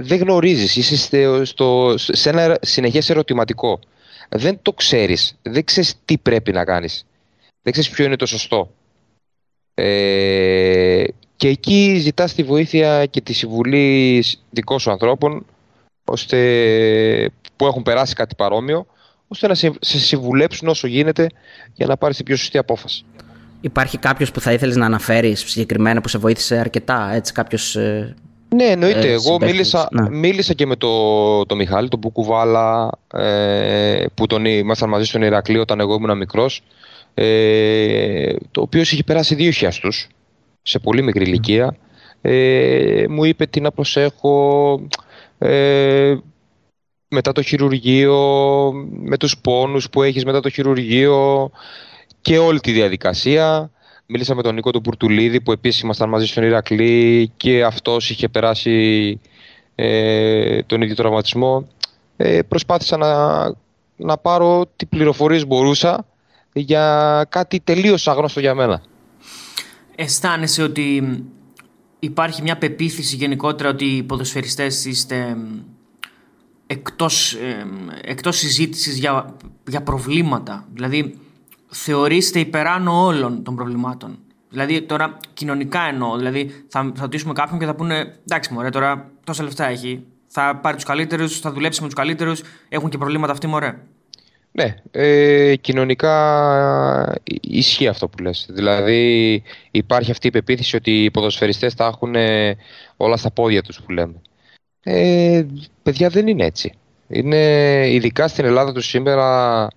[0.02, 3.80] δεν γνωρίζεις, είσαι στο, σε ένα συνεχές ερωτηματικό.
[4.30, 7.06] Δεν το ξέρεις, δεν ξέρεις τι πρέπει να κάνεις,
[7.62, 8.72] δεν ξέρεις ποιο είναι το σωστό.
[9.76, 11.04] Ε,
[11.36, 15.46] και εκεί ζητάς τη βοήθεια και τη συμβουλή δικών σου ανθρώπων
[16.06, 16.38] ώστε,
[17.56, 18.86] που έχουν περάσει κάτι παρόμοιο
[19.28, 21.28] ώστε να σε συμβουλέψουν όσο γίνεται
[21.74, 23.06] για να πάρεις την πιο σωστή απόφαση.
[23.62, 27.76] Υπάρχει κάποιος που θα ήθελες να αναφέρεις συγκεκριμένα που σε βοήθησε αρκετά, έτσι κάποιος...
[27.76, 28.16] Ε,
[28.56, 29.08] ναι, εννοείται.
[29.08, 30.10] Ε, Εγώ μίλησα, ναι.
[30.10, 35.58] μίλησα και με τον το Μιχάλη, τον Μπουκουβάλα, ε, που τον ήμασταν μαζί στον Ηρακλή
[35.58, 36.62] όταν εγώ ήμουν μικρός,
[37.14, 40.08] ε, το οποίος είχε περάσει δύο χιάστους
[40.62, 41.78] σε πολύ μικρή ηλικία.
[42.22, 44.80] Ε, μου είπε τι να προσέχω
[45.38, 46.16] ε,
[47.08, 48.18] μετά το χειρουργείο,
[48.90, 51.52] με τους πόνους που έχεις μετά το χειρουργείο
[52.22, 53.72] και όλη τη διαδικασία.
[54.06, 58.28] Μίλησα με τον Νίκο τον Πουρτουλίδη που επίσης ήμασταν μαζί στον Ηρακλή και αυτός είχε
[58.28, 59.20] περάσει
[59.76, 61.68] ε, τον ίδιο τραυματισμό.
[62.18, 63.44] Ε, προσπάθησα να,
[63.96, 66.06] να πάρω τι πληροφορίες μπορούσα
[66.54, 68.82] για κάτι τελείως άγνωστο για μένα
[69.96, 71.18] αισθάνεσαι ότι
[72.00, 75.38] υπάρχει μια πεποίθηση γενικότερα ότι οι ποδοσφαιριστές είστε
[76.68, 77.66] εκτός, ε,
[78.02, 79.36] εκτός συζήτησης για,
[79.68, 80.68] για προβλήματα.
[80.74, 81.20] Δηλαδή
[81.70, 84.18] θεωρείστε υπεράνω όλων των προβλημάτων.
[84.50, 86.18] Δηλαδή τώρα κοινωνικά εννοώ.
[86.18, 90.04] Δηλαδή θα, θα ρωτήσουμε κάποιον και θα πούνε εντάξει μωρέ τώρα τόσα λεφτά έχει.
[90.28, 93.80] Θα πάρει τους καλύτερους, θα δουλέψει με τους καλύτερους, έχουν και προβλήματα αυτοί μωρέ.
[94.56, 98.48] Ναι, ε, κοινωνικά ισχύει αυτό που λες.
[98.50, 102.16] Δηλαδή υπάρχει αυτή η πεποίθηση ότι οι ποδοσφαιριστές θα έχουν
[102.98, 104.22] όλα στα πόδια τους που λέμε.
[104.84, 105.46] Ε,
[105.84, 106.74] παιδιά δεν είναι έτσι.
[107.08, 107.38] Είναι,
[107.90, 109.68] ειδικά στην Ελλάδα του σήμερα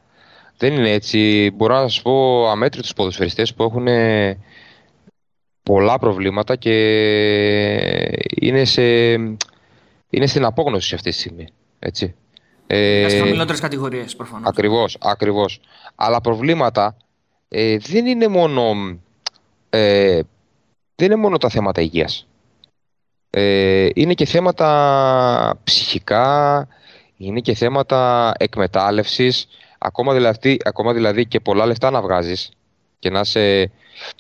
[0.57, 1.51] δεν είναι έτσι.
[1.55, 3.87] Μπορώ να σας πω αμέτρητους ποδοσφαιριστές που έχουν
[5.63, 6.75] πολλά προβλήματα και
[8.41, 8.83] είναι, σε,
[10.11, 11.47] είναι στην απόγνωση αυτή τη στιγμή.
[11.79, 12.15] Έτσι.
[12.67, 14.49] Ε, σε χαμηλότερες κατηγορίες προφανώς.
[14.49, 15.61] Ακριβώς, ακριβώς.
[15.95, 16.97] Αλλά προβλήματα
[17.49, 18.73] ε, δεν είναι μόνο.
[19.71, 20.21] Ε,
[20.95, 22.27] δεν είναι μόνο τα θέματα υγείας.
[23.31, 26.69] Ε, είναι και θέματα ψυχικά,
[27.17, 29.49] είναι και θέματα εκμετάλλευσης,
[29.79, 32.51] ακόμα δηλαδή, ακόμα δηλαδή και πολλά λεφτά να βγάζεις
[32.99, 33.61] και να είσαι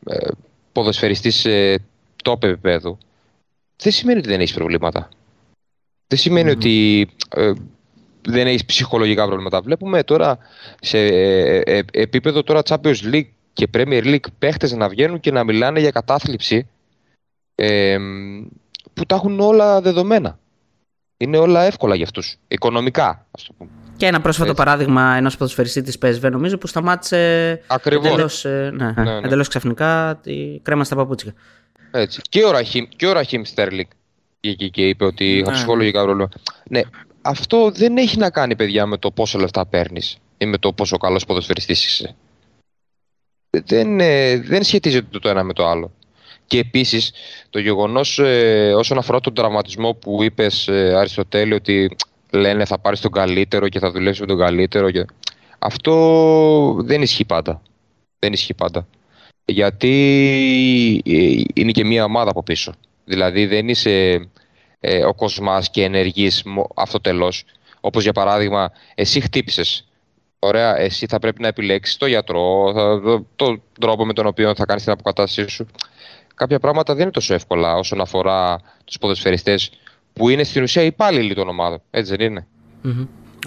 [0.07, 0.29] ε,
[0.73, 1.85] ποδοσφαιριστής ε,
[2.25, 2.99] top επίπεδου,
[3.77, 5.09] δεν σημαίνει ότι δεν έχεις προβλήματα.
[6.07, 7.53] Δεν σημαίνει ότι ε,
[8.27, 9.61] δεν έχεις ψυχολογικά προβλήματα.
[9.61, 10.39] Βλέπουμε τώρα
[10.81, 15.45] σε ε, ε, επίπεδο τώρα Champions League και Premier League παίχτες να βγαίνουν και να
[15.45, 16.69] μιλάνε για κατάθλιψη
[17.55, 17.97] ε,
[18.95, 20.39] που τα έχουν όλα δεδομένα.
[21.17, 23.71] Είναι όλα εύκολα για αυτούς, οικονομικά ας το πούμε.
[23.97, 24.63] Και ένα πρόσφατο Έτσι.
[24.63, 27.51] παράδειγμα ενός ποδοσφαιριστή της PSV νομίζω που σταμάτησε
[27.85, 29.45] εντελώς ε, ναι, ναι, ναι.
[29.45, 31.35] ξαφνικά τη κρέμα στα παπούτσια.
[31.91, 32.21] Έτσι.
[32.29, 33.91] Και ο Ραχίμ, και ο Ραχίμ Στέρλικ
[34.41, 35.57] βγήκε και είπε ότι είχα ναι.
[35.57, 36.29] ψυχολογικά πρόβλημα.
[36.69, 36.81] Ναι,
[37.27, 40.97] αυτό δεν έχει να κάνει, παιδιά, με το πόσο λεφτά παίρνεις ή με το πόσο
[40.97, 42.15] καλός ποδοσφαιριστής είσαι.
[43.65, 45.93] Δεν, ε, δεν σχετίζεται το ένα με το άλλο.
[46.47, 47.13] Και επίσης,
[47.51, 51.97] το γεγονός ε, όσον αφορά τον τραυματισμό που είπες, ε, Αριστοτέλη, ότι
[52.31, 54.91] λένε θα πάρεις τον καλύτερο και θα δουλέψεις με τον καλύτερο.
[54.91, 55.05] Και...
[55.59, 57.63] Αυτό δεν ισχύει πάντα.
[58.19, 58.87] Δεν ισχύει πάντα.
[59.45, 59.93] Γιατί
[61.07, 62.75] ε, είναι και μια ομάδα από πίσω.
[63.05, 64.27] Δηλαδή δεν είσαι
[64.81, 67.45] ε, ο Κοσμάς και ενεργείς αυτοτελώς.
[67.81, 69.89] Όπως για παράδειγμα, εσύ χτύπησες.
[70.39, 74.65] Ωραία, εσύ θα πρέπει να επιλέξεις το γιατρό, τον το τρόπο με τον οποίο θα
[74.65, 75.67] κάνεις την αποκατάστασή σου.
[76.35, 79.71] Κάποια πράγματα δεν είναι τόσο εύκολα όσον αφορά τους ποδοσφαιριστές
[80.13, 81.83] που είναι στην ουσία υπάλληλοι των ομάδων.
[81.91, 82.47] Έτσι δεν είναι;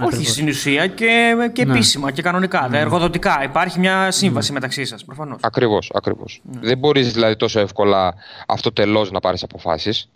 [0.06, 1.74] Όχι στην ουσία και, και ναι.
[1.74, 2.80] επίσημα και κανονικά, ναι.
[2.80, 3.44] εργοδοτικά.
[3.44, 4.54] Υπάρχει μια σύμβαση ναι.
[4.54, 5.38] μεταξύ σας, προφανώς.
[5.42, 6.42] Ακριβώς, ακριβώς.
[6.44, 6.60] Ναι.
[6.62, 8.16] Δεν μπορείς δηλαδή τόσο εύκολα
[8.48, 10.10] αυτοτελώ να πάρεις αποφάσεις.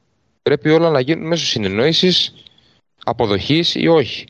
[0.43, 2.34] Πρέπει όλα να γίνουν μέσω συνεννόησης,
[3.03, 4.25] αποδοχής ή όχι.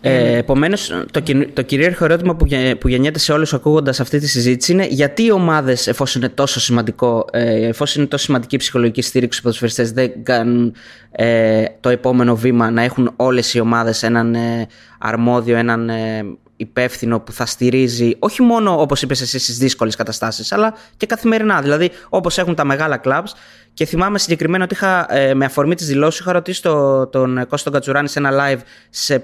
[0.00, 2.46] Ε, Επομένως, το, το κυρίαρχο ερώτημα που,
[2.78, 6.60] που γεννιέται σε όλους ακούγοντας αυτή τη συζήτηση είναι γιατί οι ομάδες, εφόσον είναι τόσο
[6.60, 10.74] σημαντικό, ε, εφόσον είναι τόσο σημαντική η ψυχολογική στήριξη στους ποδοσφαιριστές, δεν κάνουν
[11.10, 14.66] ε, το επόμενο βήμα να έχουν όλες οι ομάδες έναν ε,
[14.98, 16.24] αρμόδιο, έναν ε,
[16.56, 21.60] υπεύθυνο που θα στηρίζει όχι μόνο όπως είπες εσύ στις δύσκολες καταστάσεις, αλλά και καθημερινά.
[21.62, 23.34] Δηλαδή, όπως έχουν τα μεγάλα κλαμπς.
[23.74, 27.70] Και θυμάμαι συγκεκριμένα ότι είχα, ε, με αφορμή τη δηλώσεις, είχα ρωτήσει το, τον Κώστο
[27.70, 29.22] Κατσουράνη σε ένα live σε,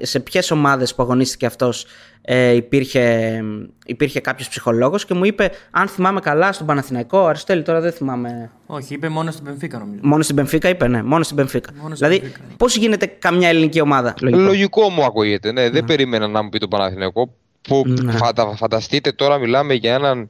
[0.00, 1.86] σε ποιες ομάδες που αγωνίστηκε αυτός
[2.30, 3.40] ε, υπήρχε,
[3.86, 8.50] υπήρχε κάποιος ψυχολόγος και μου είπε, αν θυμάμαι καλά, στον Παναθηναϊκό, Αριστέλη, τώρα δεν θυμάμαι.
[8.66, 10.00] Όχι, είπε μόνο στην Πενφύκα νομίζω.
[10.02, 11.70] Μόνο στην Πενφύκα είπε, ναι, μόνο στην Πενφύκα.
[11.92, 12.30] δηλαδή, ναι.
[12.56, 14.14] πώς γίνεται καμιά ελληνική ομάδα.
[14.20, 15.86] Λογικό, Λογικό μου ακούγεται, ναι, δεν ναι.
[15.86, 17.34] περίμενα να μου πει τον Παναθηναϊκό.
[17.62, 18.12] Που ναι.
[18.56, 20.28] φανταστείτε τώρα μιλάμε για έναν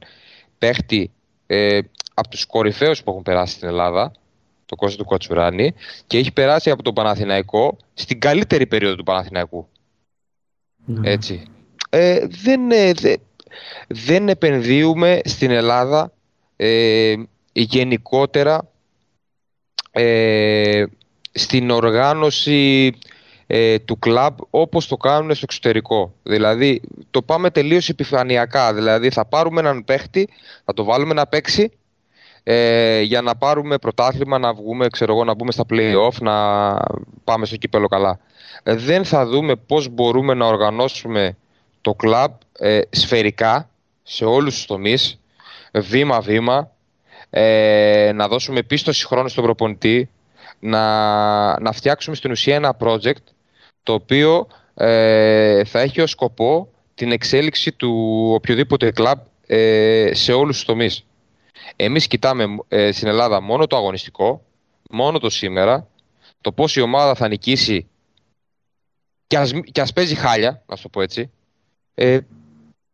[0.57, 1.11] παίχτη
[1.47, 1.79] ε,
[2.19, 4.11] από τους κορυφαίους που έχουν περάσει στην Ελλάδα,
[4.65, 5.73] το Κώστα του Κατσουράνη,
[6.07, 9.67] και έχει περάσει από τον Παναθηναϊκό στην καλύτερη περίοδο του Παναθηναϊκού.
[11.01, 11.47] Έτσι
[11.89, 12.91] ε, δεν, ε,
[13.87, 16.11] δεν επενδύουμε στην Ελλάδα
[16.55, 17.15] ε,
[17.51, 18.69] γενικότερα
[19.91, 20.83] ε,
[21.31, 22.91] στην οργάνωση
[23.47, 26.13] ε, του κλαμπ όπως το κάνουν στο εξωτερικό.
[26.23, 28.73] Δηλαδή το πάμε τελείως επιφανειακά.
[28.73, 30.29] Δηλαδή θα πάρουμε έναν παίχτη,
[30.65, 31.71] θα το βάλουμε να παίξει
[32.51, 36.77] ε, για να πάρουμε πρωτάθλημα, να βγούμε, ξέρω εγώ, να μπούμε στα play-off, να
[37.23, 38.19] πάμε στο κύπελο καλά.
[38.63, 41.37] δεν θα δούμε πώς μπορούμε να οργανώσουμε
[41.81, 43.69] το κλαμπ ε, σφαιρικά
[44.03, 45.19] σε όλους τους τομείς,
[45.73, 46.71] βήμα-βήμα,
[47.29, 50.09] ε, να δώσουμε πίστοση χρόνου στον προπονητή,
[50.59, 53.23] να, να φτιάξουμε στην ουσία ένα project
[53.83, 60.55] το οποίο ε, θα έχει ως σκοπό την εξέλιξη του οποιοδήποτε κλαμπ ε, σε όλους
[60.55, 61.03] τους τομείς.
[61.81, 64.45] Εμείς κοιτάμε ε, στην Ελλάδα μόνο το αγωνιστικό,
[64.89, 65.87] μόνο το σήμερα,
[66.41, 67.87] το πώς η ομάδα θα νικήσει
[69.27, 71.31] και ας, και ας παίζει χάλια, να το πω έτσι,
[71.95, 72.19] ε,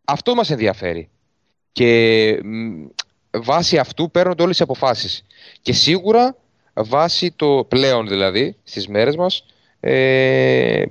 [0.05, 1.09] αυτό μας ενδιαφέρει.
[1.71, 2.39] Και
[3.31, 5.23] βάσει αυτού παίρνονται όλες οι αποφάσεις.
[5.61, 6.35] Και σίγουρα
[6.73, 9.45] βάσει το πλέον δηλαδή στις μέρες μας
[9.79, 10.85] ε,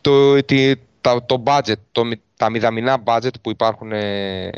[0.00, 0.42] το,
[1.00, 4.50] τα, το budget, το, τα μηδαμινά budget που υπάρχουν ε,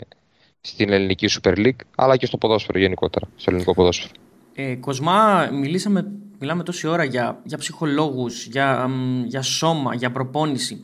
[0.61, 4.12] στην ελληνική Super League αλλά και στο ποδόσφαιρο γενικότερα, στο ελληνικό ποδόσφαιρο.
[4.55, 8.90] Ε, Κοσμά, μιλήσαμε, μιλάμε τόση ώρα για, για ψυχολόγους, για,
[9.27, 10.83] για σώμα, για προπόνηση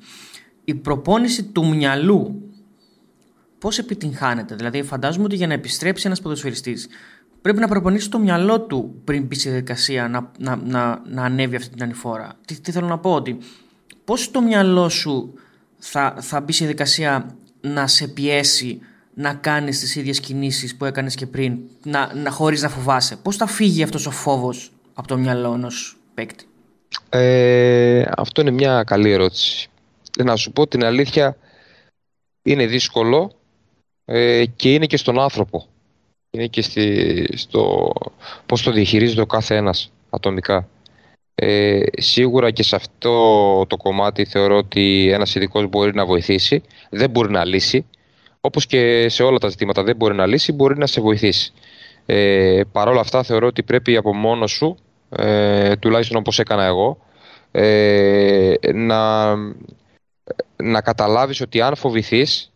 [0.69, 2.51] η προπόνηση του μυαλού
[3.59, 6.89] πώς επιτυγχάνεται; Δηλαδή, φαντάζομαι ότι για να επιστρέψει ένας ποδοσφαιριστής
[7.43, 11.57] πρέπει να προπονήσει το μυαλό του πριν μπει στη διαδικασία να, να, να, να ανέβει
[11.57, 12.33] αυτή την ανηφόρα.
[12.47, 13.39] Τι, τι θέλω να πω, ότι
[14.05, 15.35] πώς το μυαλό σου
[15.79, 18.81] θα, θα μπει στη διαδικασία να σε πιέσει
[19.19, 23.17] να κάνεις τις ίδιες κινήσεις που έκανες και πριν, να, να, χωρίς να φοβάσαι.
[23.17, 26.45] Πώς θα φύγει αυτός ο φόβος από το μυαλό ενός παίκτη;
[27.09, 29.71] Ε, αυτό είναι μια καλή ερώτηση
[30.25, 31.37] να σου πω την αλήθεια
[32.43, 33.33] είναι δύσκολο
[34.05, 35.67] ε, και είναι και στον άνθρωπο.
[36.31, 37.93] Είναι και στη, στο
[38.47, 40.69] πώς το διαχειρίζεται ο κάθε ένας ατομικά.
[41.35, 43.13] Ε, σίγουρα και σε αυτό
[43.67, 47.87] το κομμάτι θεωρώ ότι ένας ειδικός μπορεί να βοηθήσει, δεν μπορεί να λύσει.
[48.47, 51.53] Όπως και σε όλα τα ζητήματα δεν μπορεί να λύσει, μπορεί να σε βοηθήσει.
[52.07, 54.77] Ε, Παρ' όλα αυτά θεωρώ ότι πρέπει από μόνος σου,
[55.09, 56.99] ε, τουλάχιστον όπως έκανα εγώ,
[57.51, 59.35] ε, να
[60.57, 62.53] να καταλάβεις ότι αν φοβηθείς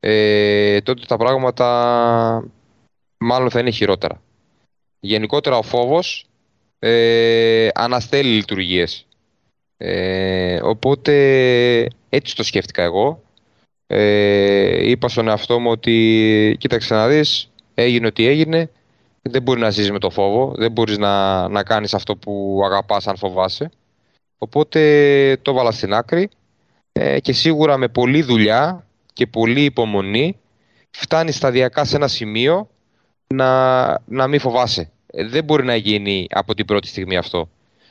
[0.00, 1.68] ε, τότε τα πράγματα
[3.18, 4.22] μάλλον θα είναι χειρότερα.
[5.00, 6.26] Γενικότερα ο φόβος
[6.78, 9.06] ε, αναστέλει λειτουργίες.
[9.76, 11.12] Ε, οπότε
[12.08, 13.22] έτσι το σκέφτηκα εγώ.
[13.86, 18.70] Ε, είπα στον εαυτό μου ότι κοίταξε να δεις, έγινε ό,τι έγινε,
[19.22, 23.06] δεν μπορεί να ζεις με το φόβο, δεν μπορείς να, να κάνεις αυτό που αγαπάς
[23.06, 23.70] αν φοβάσαι.
[24.38, 26.28] Οπότε το βάλα στην άκρη
[26.92, 30.38] ε, και σίγουρα με πολλή δουλειά και πολλή υπομονή
[30.90, 32.68] φτάνει σταδιακά σε ένα σημείο
[33.26, 34.90] να, να μην φοβάσαι.
[35.06, 37.48] Ε, δεν μπορεί να γίνει από την πρώτη στιγμή αυτό.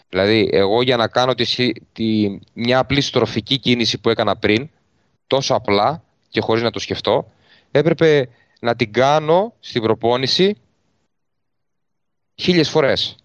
[0.09, 4.69] Δηλαδή, εγώ για να κάνω τη, τη, μια απλή στροφική κίνηση που έκανα πριν,
[5.33, 7.31] τόσο απλά και χωρίς να το σκεφτώ,
[7.71, 10.57] έπρεπε να την κάνω στην προπόνηση
[12.35, 13.15] χίλιες φορές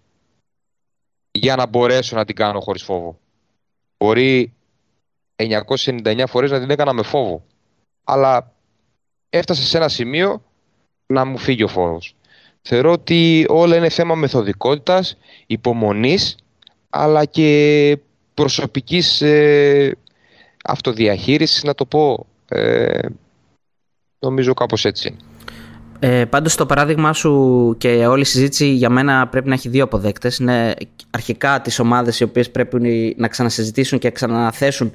[1.31, 3.19] για να μπορέσω να την κάνω χωρίς φόβο.
[3.97, 4.53] Μπορεί
[5.35, 7.45] 999 φορές να την έκανα με φόβο.
[8.03, 8.53] Αλλά
[9.29, 10.43] έφτασε σε ένα σημείο
[11.05, 12.15] να μου φύγει ο φόβος.
[12.61, 16.37] Θεωρώ ότι όλα είναι θέμα μεθοδικότητας, υπομονής,
[16.89, 17.97] αλλά και
[18.33, 19.97] προσωπικής ε,
[20.69, 22.25] αυτοδιαχείρισης να το πω.
[22.47, 22.99] Ε,
[24.19, 25.15] νομίζω κάπως έτσι.
[25.99, 29.83] Ε, πάντως το παράδειγμα σου και όλη η συζήτηση για μένα πρέπει να έχει δύο
[29.83, 30.37] αποδέκτες.
[30.37, 30.75] Είναι
[31.09, 34.93] αρχικά τις ομάδες οι οποίες πρέπει να ξανασυζητήσουν και ξαναθέσουν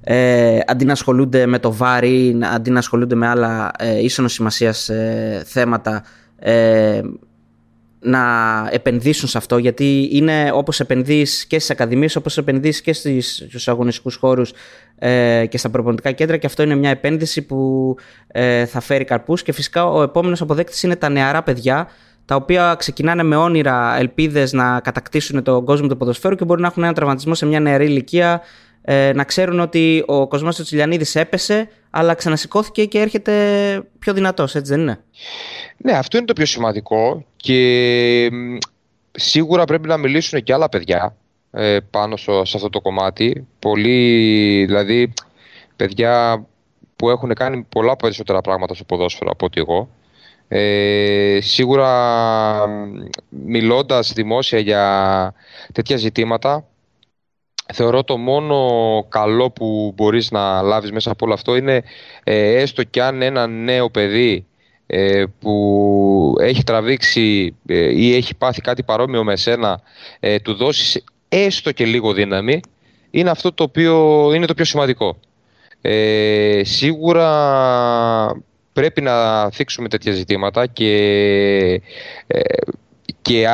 [0.00, 4.88] ε, αντί να ασχολούνται με το βάρη, αντί να ασχολούνται με άλλα ε, ίσονο σημασίας
[4.88, 6.04] ε, θέματα
[6.38, 7.00] ε,
[8.00, 8.22] να
[8.70, 14.14] επενδύσουν σε αυτό γιατί είναι όπως επενδύεις και στις ακαδημίες όπως επενδύεις και στους αγωνιστικούς
[14.14, 14.52] χώρους
[15.06, 17.94] ε, και στα προπονητικά κέντρα και αυτό είναι μια επένδυση που
[18.26, 21.88] ε, θα φέρει καρπούς και φυσικά ο επόμενος αποδέκτης είναι τα νεαρά παιδιά
[22.24, 26.66] τα οποία ξεκινάνε με όνειρα, ελπίδες να κατακτήσουν τον κόσμο του ποδοσφαίρου και μπορεί να
[26.66, 28.42] έχουν ένα τραυματισμό σε μια νεαρή ηλικία
[28.82, 33.32] ε, να ξέρουν ότι ο Κοσμάς του Τσιλιανίδης έπεσε αλλά ξανασηκώθηκε και έρχεται
[33.98, 35.00] πιο δυνατός, έτσι δεν είναι;
[35.76, 38.30] Ναι, αυτό είναι το πιο σημαντικό και
[39.12, 41.16] σίγουρα πρέπει να μιλήσουν και άλλα παιδιά
[41.54, 43.46] ε, πάνω σε αυτό το κομμάτι.
[43.58, 45.12] Πολλοί, δηλαδή,
[45.76, 46.46] παιδιά
[46.96, 49.88] που έχουν κάνει πολλά περισσότερα πράγματα στο ποδόσφαιρο από ότι εγώ.
[50.48, 52.66] Ε, σίγουρα
[53.28, 55.34] μιλώντας δημόσια για
[55.72, 56.64] τέτοια ζητήματα
[57.72, 61.82] θεωρώ το μόνο καλό που μπορείς να λάβεις μέσα από όλο αυτό είναι
[62.24, 64.46] ε, έστω κι αν ένα νέο παιδί
[64.86, 69.80] ε, που έχει τραβήξει ε, ή έχει πάθει κάτι παρόμοιο με σένα
[70.20, 71.04] ε, του δώσεις
[71.42, 72.60] έστω και λίγο δύναμη
[73.10, 75.20] είναι αυτό το οποίο είναι το πιο σημαντικό.
[76.62, 77.28] σίγουρα
[78.72, 81.80] πρέπει να θίξουμε τέτοια ζητήματα και,
[83.22, 83.46] και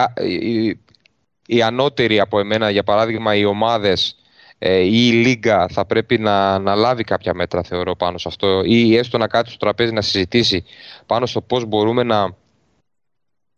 [1.47, 4.21] οι ανώτεροι από εμένα, για παράδειγμα οι ομάδες
[4.63, 8.63] ε, ή η Λίγκα θα πρέπει να, να λάβει κάποια μέτρα θεωρώ πάνω σε αυτό
[8.65, 10.65] ή έστω να κάτσει στο τραπέζι να συζητήσει
[11.07, 12.37] πάνω στο πώς μπορούμε να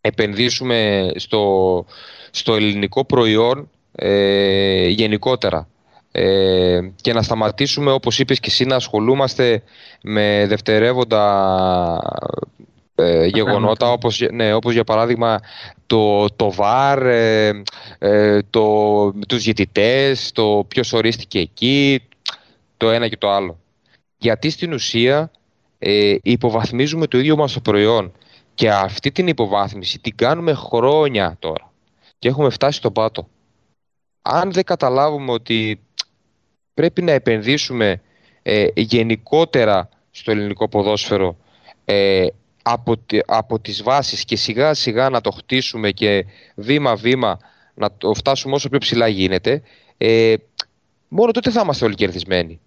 [0.01, 1.85] επενδύσουμε στο,
[2.31, 5.67] στο ελληνικό προϊόν ε, γενικότερα
[6.11, 9.63] ε, και να σταματήσουμε όπως είπες και εσύ να ασχολούμαστε
[10.03, 11.23] με δευτερεύοντα
[12.95, 15.39] ε, γεγονότα όπως, ναι, όπως για παράδειγμα
[15.85, 17.63] το, το ΒΑΡ, ε,
[17.99, 22.07] ε, το, τους γητητές, το ποιος ορίστηκε εκεί,
[22.77, 23.59] το ένα και το άλλο.
[24.17, 25.31] Γιατί στην ουσία
[25.79, 28.11] ε, υποβαθμίζουμε το ίδιο μας το προϊόν
[28.55, 31.71] και αυτή την υποβάθμιση την κάνουμε χρόνια τώρα
[32.19, 33.27] και έχουμε φτάσει στον πάτο.
[34.25, 35.79] Αν δεν καταλάβουμε ότι
[36.73, 38.01] πρέπει να επενδύσουμε
[38.41, 41.37] ε, γενικότερα στο ελληνικό ποδόσφαιρο
[41.85, 42.25] ε,
[42.63, 47.39] από, από τις βάσεις και σιγά σιγά να το χτίσουμε και βήμα βήμα
[47.73, 49.61] να το φτάσουμε όσο πιο ψηλά γίνεται
[49.97, 50.33] ε,
[51.07, 52.59] μόνο τότε θα είμαστε όλοι κερδισμένοι.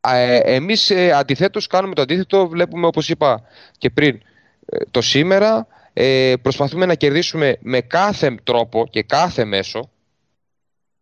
[0.00, 3.42] Ε, εμείς ε, αντιθέτως κάνουμε το αντίθετο βλέπουμε όπως είπα
[3.78, 4.20] και πριν
[4.66, 9.90] ε, το σήμερα ε, προσπαθούμε να κερδίσουμε με κάθε τρόπο και κάθε μέσο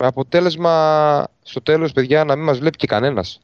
[0.01, 3.41] με αποτέλεσμα στο τέλος παιδιά να μην μας βλέπει και κανένας.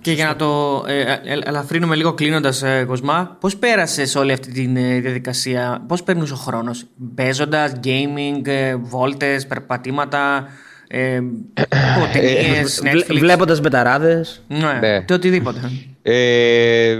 [0.00, 4.32] Και για να το ε, ε, ε ελαφρύνουμε λίγο κλείνοντας, ε, Κοσμά, πώς πέρασες όλη
[4.32, 10.48] αυτή τη ε, διαδικασία, πώς παίρνει ο χρόνος, παίζοντας, gaming, ε, βόλτες, περπατήματα,
[10.88, 11.20] ε,
[12.12, 13.18] ταινίες, Netflix.
[13.18, 14.42] Βλέποντας μπεταράδες.
[14.48, 15.02] Ναι, ναι.
[15.02, 15.70] το οτιδήποτε.
[16.02, 16.98] Ε,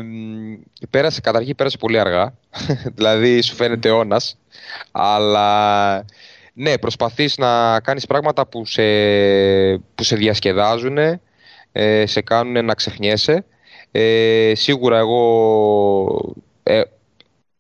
[0.91, 2.35] πέρασε, καταρχήν πέρασε πολύ αργά.
[2.97, 4.37] δηλαδή σου φαίνεται αιώνας.
[4.91, 6.05] Αλλά
[6.61, 8.83] ναι, προσπαθείς να κάνεις πράγματα που σε,
[9.95, 10.99] που σε διασκεδάζουν
[11.73, 13.45] ε, σε κάνουν να ξεχνιέσαι.
[13.91, 16.83] Ε, σίγουρα εγώ ε,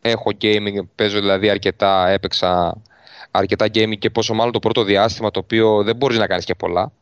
[0.00, 2.82] έχω gaming, παίζω δηλαδή αρκετά, έπαιξα
[3.30, 6.54] αρκετά gaming και πόσο μάλλον το πρώτο διάστημα το οποίο δεν μπορείς να κάνεις και
[6.54, 6.92] πολλά.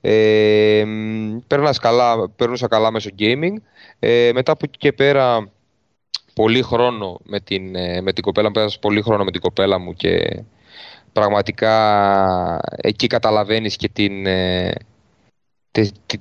[0.00, 0.84] Ε,
[1.80, 3.54] καλά, περνούσα καλά μέσω gaming.
[3.98, 5.50] Ε, μετά από εκεί και πέρα
[6.34, 9.78] πολύ χρόνο με την, ε, με την κοπέλα μου, πέρασα πολύ χρόνο με την κοπέλα
[9.78, 10.42] μου και
[11.12, 14.72] πραγματικά εκεί καταλαβαίνεις και την, ε,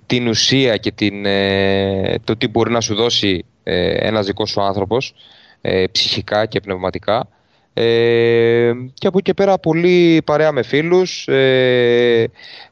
[0.06, 4.62] την ουσία και την, ε, το τι μπορεί να σου δώσει ε, ένας δικός σου
[4.62, 5.13] άνθρωπος
[5.62, 7.27] ε, ψυχικά και πνευματικά.
[7.73, 12.30] Ε, και από εκεί και πέρα πολύ παρέα με φίλους ε,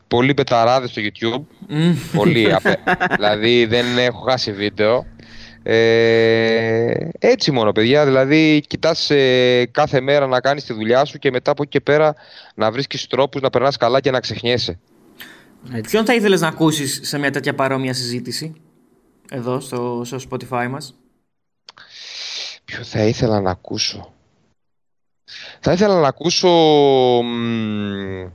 [0.08, 1.44] πολύ πεταράδες στο YouTube
[2.14, 2.78] πολύ, απε,
[3.16, 5.06] δηλαδή δεν έχω χάσει βίντεο
[5.64, 11.32] ε, έτσι μόνο παιδιά δηλαδή κοιτάς ε, κάθε μέρα να κάνεις τη δουλειά σου και
[11.32, 12.16] μετά από εκεί και πέρα
[12.56, 14.80] να βρίσκεις τρόπους να περνάς καλά και να ξεχνιέσαι
[15.72, 15.90] έτσι.
[15.90, 18.54] Ποιον θα ήθελες να ακούσεις σε μια τέτοια παρόμοια συζήτηση
[19.30, 20.96] εδώ στο, στο Spotify μας;
[22.66, 24.14] Ποιο θα ήθελα να ακούσω;
[25.60, 26.50] Θα ήθελα να ακούσω
[27.24, 28.28] μ,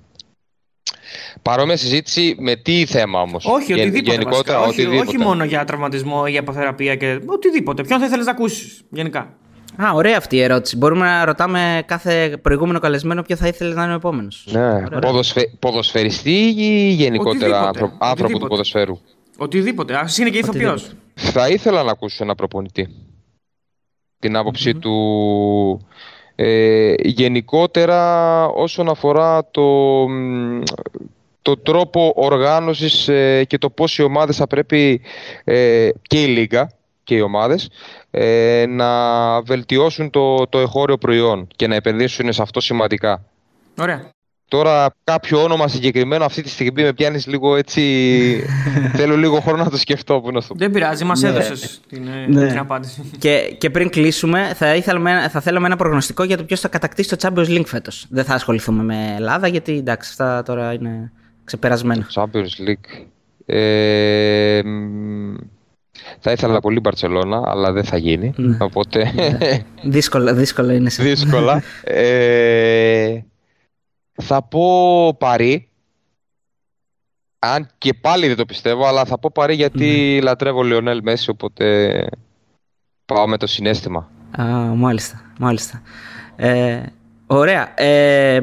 [1.43, 5.09] παρόμοια συζήτηση με τι θέμα όμως; Όχι, οτιδήποτε γενικότερα, όχι, οτιδήποτε.
[5.09, 7.82] όχι μόνο για τραυματισμό ή για αποθεραπεία και οτιδήποτε.
[7.82, 9.35] Ποιον θα ήθελες να ακούσεις γενικά;
[9.76, 10.76] Α, ωραία αυτή η ερώτηση.
[10.76, 14.49] Μπορούμε να ρωτάμε κάθε προηγούμενο καλεσμένο ποιο θα ήθελε να είναι ο επόμενος.
[14.51, 14.99] Ναι.
[15.01, 15.51] Ποδοσφαι...
[15.59, 18.99] Ποδοσφαιριστή ή γενικότερα άνθρωπο, άνθρωπο του ποδοσφαίρου;
[19.37, 19.95] Οτιδήποτε.
[19.95, 20.93] Α είναι και ηθοποιός.
[21.14, 22.89] Θα ήθελα να ακούσω ένα προπονητή.
[24.18, 24.93] Την άποψη του.
[26.37, 29.62] Ε, γενικότερα όσον αφορά το,
[31.45, 35.01] το τρόπο οργάνωσης ε, και το πώς οι ομάδες θα πρέπει
[35.45, 36.70] ε, και η Λίγκα
[37.05, 37.70] και οι ομάδες
[38.11, 43.24] ε, να βελτιώσουν το, το εχώριο προϊόν και να επενδύσουν σε αυτό σημαντικά.
[43.78, 44.12] Ωραία.
[44.49, 47.82] Τώρα κάποιο όνομα συγκεκριμένο αυτή τη στιγμή με πιάνεις λίγο έτσι.
[48.99, 50.20] Θέλω λίγο χρόνο να το σκεφτώ.
[50.20, 50.55] Που αυτό.
[50.59, 51.28] Δεν πειράζει, μας ναι.
[51.28, 52.47] έδωσες την, ε, ναι.
[52.47, 53.11] την απάντηση.
[53.18, 57.16] Και, και πριν κλείσουμε, θα, ήθελα, θα θέλαμε ένα προγνωστικό για το ποιος θα κατακτήσει
[57.16, 58.07] το Champions League φέτος.
[58.11, 61.12] Δεν θα ασχοληθούμε με Ελλάδα, γιατί εντάξει, αυτά τώρα είναι
[61.45, 62.07] ξεπερασμένα.
[62.14, 63.07] Champions League.
[63.47, 64.62] Ε,
[66.18, 68.32] θα ήθελα πολύ Μπαρσελόνα, αλλά δεν θα γίνει.
[68.36, 68.57] Ναι.
[68.61, 69.12] Οπότε...
[69.82, 70.88] δύσκολα, δύσκολα είναι.
[70.88, 71.62] δύσκολα.
[71.84, 73.18] ε,
[74.22, 75.68] θα πω Παρί.
[77.38, 80.24] Αν και πάλι δεν το πιστεύω, αλλά θα πω Παρί γιατί mm.
[80.24, 82.09] λατρεύω Λιονέλ Μέση, οπότε
[83.05, 84.11] πάω με το συνέστημα.
[84.40, 85.82] Α, μάλιστα, μάλιστα.
[86.36, 86.82] Ε,
[87.27, 87.75] ωραία.
[87.83, 88.41] Ε,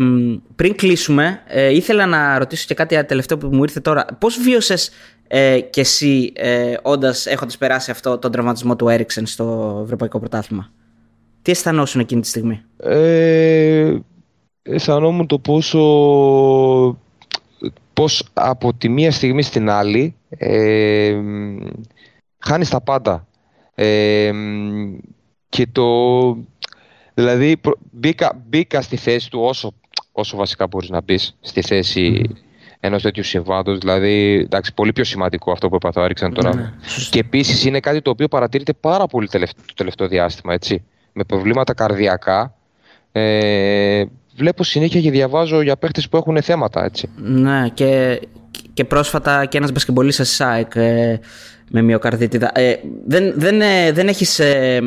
[0.55, 4.05] πριν κλείσουμε, ε, ήθελα να ρωτήσω και κάτι τελευταίο που μου ήρθε τώρα.
[4.19, 4.91] Πώς βίωσες
[5.27, 10.71] ε, και εσύ ε, όντας έχοντας περάσει αυτό τον τραυματισμό του Έριξεν στο Ευρωπαϊκό Πρωτάθλημα;
[11.41, 13.95] Τι αισθανόσουν εκείνη τη στιγμή; Ε,
[14.61, 15.79] αισθανόμουν το πόσο
[17.93, 21.15] πώς από τη μία στιγμή στην άλλη ε,
[22.37, 23.27] χάνεις τα πάντα.
[23.75, 24.31] Ε,
[25.49, 25.87] και το...
[27.21, 27.61] Δηλαδή
[27.91, 29.73] μπήκα, μπήκα στη θέση του όσο,
[30.11, 32.29] όσο βασικά μπορείς να μπεις στη θέση
[32.79, 33.77] ενός τέτοιου συμβάντος.
[33.77, 36.55] Δηλαδή, εντάξει, πολύ πιο σημαντικό αυτό που είπα το έριξαν τώρα.
[36.55, 36.71] Ναι, ναι.
[37.09, 40.53] Και επίσης είναι κάτι το οποίο παρατηρείται πάρα πολύ το τελευταίο διάστημα.
[40.53, 40.83] Έτσι.
[41.13, 42.55] Με προβλήματα καρδιακά.
[43.11, 44.03] Ε,
[44.35, 46.83] βλέπω συνέχεια και διαβάζω για παίχτες που έχουν θέματα.
[46.85, 47.09] Έτσι.
[47.17, 48.19] Ναι, και,
[48.81, 51.19] και πρόσφατα και ένας μπασκεμπολίστα ΣΑΕΚ ε,
[51.69, 52.51] με μυοκαρδίτιδα.
[52.53, 54.81] Ε, δεν, δεν, ε, δεν έχεις ε,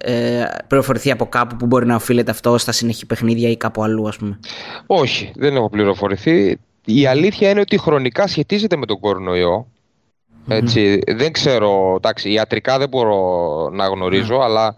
[0.00, 4.08] ε, πληροφορηθεί από κάπου που μπορεί να οφείλεται αυτό στα συνεχή παιχνίδια ή κάπου αλλού,
[4.08, 4.38] ας πούμε;
[4.86, 6.58] Όχι, δεν έχω πληροφορηθεί.
[6.84, 9.66] Η αλήθεια είναι ότι χρονικά σχετίζεται με τον κορονοϊό.
[11.16, 14.44] Δεν ξέρω, εντάξει, ιατρικά δεν μπορώ να γνωρίζω, ναι.
[14.44, 14.74] αλλά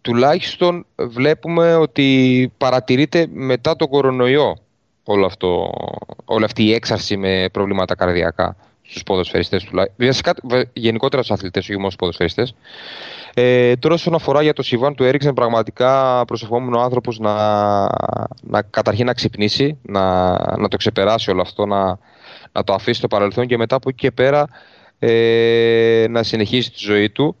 [0.00, 4.56] τουλάχιστον βλέπουμε ότι παρατηρείται μετά τον κορονοϊό
[5.06, 5.72] όλο αυτό,
[6.24, 10.64] όλη αυτή η έξαρση με προβλήματα καρδιακά στους ποδοσφαιριστές τουλάχιστον.
[10.72, 12.54] Γενικότερα στους αθλητές, όχι μόνο στους ποδοσφαιριστές.
[13.34, 17.34] Ε, τώρα όσον αφορά για το Σιβάν του Έριξεν πραγματικά προσευχόμουν ο άνθρωπος να,
[18.40, 21.98] να καταρχήν να ξυπνήσει, να, να το ξεπεράσει όλο αυτό, να,
[22.52, 24.46] να το αφήσει στο παρελθόν και μετά από εκεί και πέρα
[24.98, 27.36] ε, να συνεχίσει τη ζωή του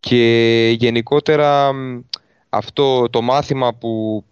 [0.00, 1.70] και γενικότερα
[2.48, 4.24] αυτό το μάθημα που,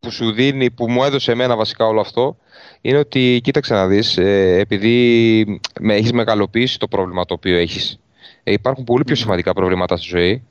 [0.00, 2.36] που σου δίνει, που μου έδωσε εμένα βασικά όλο αυτό
[2.80, 7.98] είναι ότι κοίταξε να δεις, ε, επειδή με έχεις μεγαλοποιήσει το πρόβλημα το οποίο έχεις
[8.42, 10.42] ε, υπάρχουν πολύ πιο σημαντικά προβλήματα στη ζωή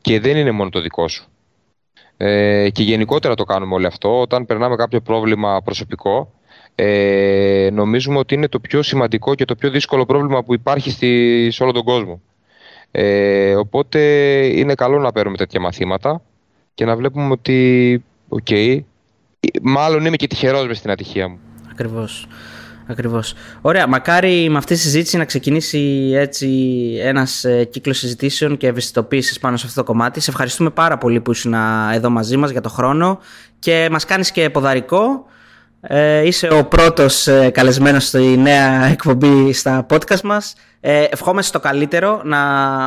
[0.00, 1.28] και δεν είναι μόνο το δικό σου.
[2.16, 4.20] Ε, και γενικότερα το κάνουμε όλο αυτό.
[4.20, 6.32] Όταν περνάμε κάποιο πρόβλημα προσωπικό,
[6.74, 11.48] ε, νομίζουμε ότι είναι το πιο σημαντικό και το πιο δύσκολο πρόβλημα που υπάρχει στη,
[11.50, 12.20] σε όλο τον κόσμο.
[12.90, 14.00] Ε, οπότε
[14.46, 16.22] είναι καλό να παίρνουμε τέτοια μαθήματα
[16.74, 18.78] και να βλέπουμε ότι, OK, okay,
[19.62, 21.38] μάλλον είμαι και τυχερός μες στην ατυχία μου.
[21.70, 22.26] Ακριβώς.
[22.90, 23.34] Ακριβώς.
[23.60, 23.86] Ωραία.
[23.86, 26.48] Μακάρι με αυτή τη συζήτηση να ξεκινήσει έτσι
[27.00, 30.20] ένας ε, κύκλος συζητήσεων και ευαισθητοποίησης πάνω σε αυτό το κομμάτι.
[30.20, 31.54] Σε ευχαριστούμε πάρα πολύ που ήσουν
[31.92, 33.18] εδώ μαζί μας για το χρόνο
[33.58, 35.26] και μας κάνεις και ποδαρικό.
[35.80, 40.54] Ε, είσαι ο πρώτος ε, καλεσμένος στη νέα εκπομπή στα podcast μας.
[40.80, 42.40] Ε, ευχόμαστε το καλύτερο να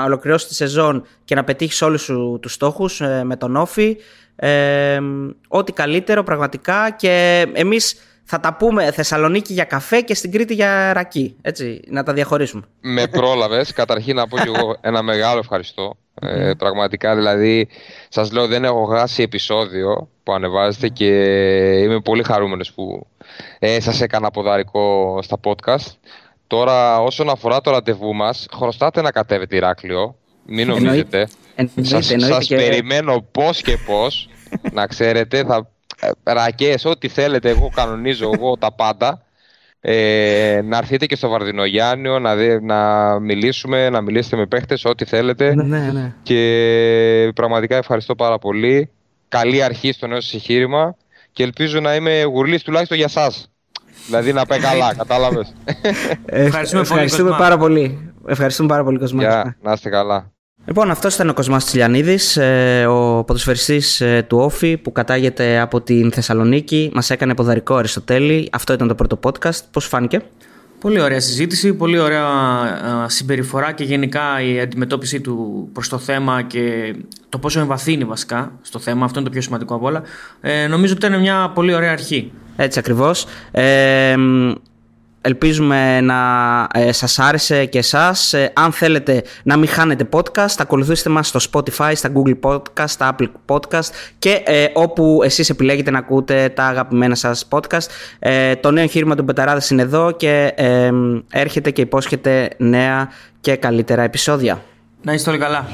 [0.04, 3.98] ολοκληρώσεις τη σεζόν και να πετύχεις όλους σου τους στόχους ε, με τον Όφη.
[4.36, 5.00] Ε,
[5.48, 10.94] ό,τι καλύτερο πραγματικά και εμείς θα τα πούμε Θεσσαλονίκη για καφέ και στην Κρήτη για
[10.94, 11.36] ρακί.
[11.42, 12.64] Έτσι, να τα διαχωρίσουμε.
[12.82, 13.74] Με πρόλαβες.
[13.82, 15.98] Καταρχήν να πω και εγώ ένα μεγάλο ευχαριστώ.
[16.22, 17.68] Ε, πραγματικά δηλαδή,
[18.10, 21.08] σας λέω δεν έχω χάσει επεισόδιο που ανεβάζετε και
[21.80, 23.08] είμαι πολύ χαρούμενος που
[23.60, 25.92] ε, σας έκανα ποδαρικό στα podcast.
[26.48, 30.16] Τώρα όσον αφορά το ραντεβού μας, χρωστάτε να κατέβετε Ηράκλειο.
[30.46, 31.28] Μην νομίζετε.
[31.82, 34.30] Σας, σας περιμένω πώς και πώς.
[34.72, 35.68] να ξέρετε, θα
[36.24, 39.26] ρακές, ό,τι θέλετε, εγώ κανονίζω εγώ τα πάντα.
[39.84, 45.56] Ε, να έρθετε και στο Βαρδινογιάννιο να, να μιλήσουμε, να μιλήσετε με παίχτες, ό,τι θέλετε.
[45.56, 46.14] Ναι, ναι, ναι.
[46.24, 48.90] Και πραγματικά ευχαριστώ πάρα πολύ.
[49.28, 50.96] Καλή αρχή στο νέο σας εγχείρημα
[51.32, 53.52] και ελπίζω να είμαι γουρλής τουλάχιστον για σας.
[54.06, 55.54] Δηλαδή να πάει καλά, κατάλαβες.
[56.26, 58.14] Ε, ευχαριστούμε, ευχαριστούμε πάρα πολύ.
[58.28, 59.24] Ευχαριστούμε πάρα πολύ, Κοσμά.
[59.24, 60.32] Yeah, να είστε καλά.
[60.66, 65.82] Λοιπόν, αυτός ήταν ο Κοσμάς Τσιλιανίδης, ε, ο ποδοσφαιριστής ε, του Όφη που κατάγεται από
[65.82, 66.92] την Θεσσαλονίκη.
[66.94, 68.50] Μας έκανε ποδαρικό Αριστοτέλη.
[68.52, 69.60] Αυτό ήταν το πρώτο podcast.
[69.72, 70.22] Πώς φάνηκε;
[70.82, 72.26] Πολύ ωραία συζήτηση, πολύ ωραία
[73.08, 76.96] συμπεριφορά και γενικά η αντιμετώπιση του προς το θέμα και
[77.30, 80.02] το πόσο εμβαθύνει βασικά στο θέμα, αυτό είναι το πιο σημαντικό από όλα.
[80.42, 82.32] Ε, νομίζω ότι ήταν μια πολύ ωραία αρχή.
[82.56, 83.26] Έτσι ακριβώς.
[83.52, 84.16] Ε,
[85.22, 86.18] Ελπίζουμε να
[86.74, 88.34] ε, σας άρεσε και εσάς.
[88.34, 93.16] Ε, αν θέλετε να μην χάνετε podcast, ακολουθήστε μας στο Spotify, στα Google Podcast, στα
[93.16, 97.86] Apple Podcast και ε, όπου εσείς επιλέγετε να ακούτε τα αγαπημένα σας podcast.
[98.20, 100.54] Ε, το νέο εγχείρημα του Μπεταράδες είναι εδώ και
[101.32, 103.10] έρχεται και υπόσχεται νέα
[103.42, 104.62] και καλύτερα επεισόδια.
[105.02, 105.66] Να είστε όλοι καλά.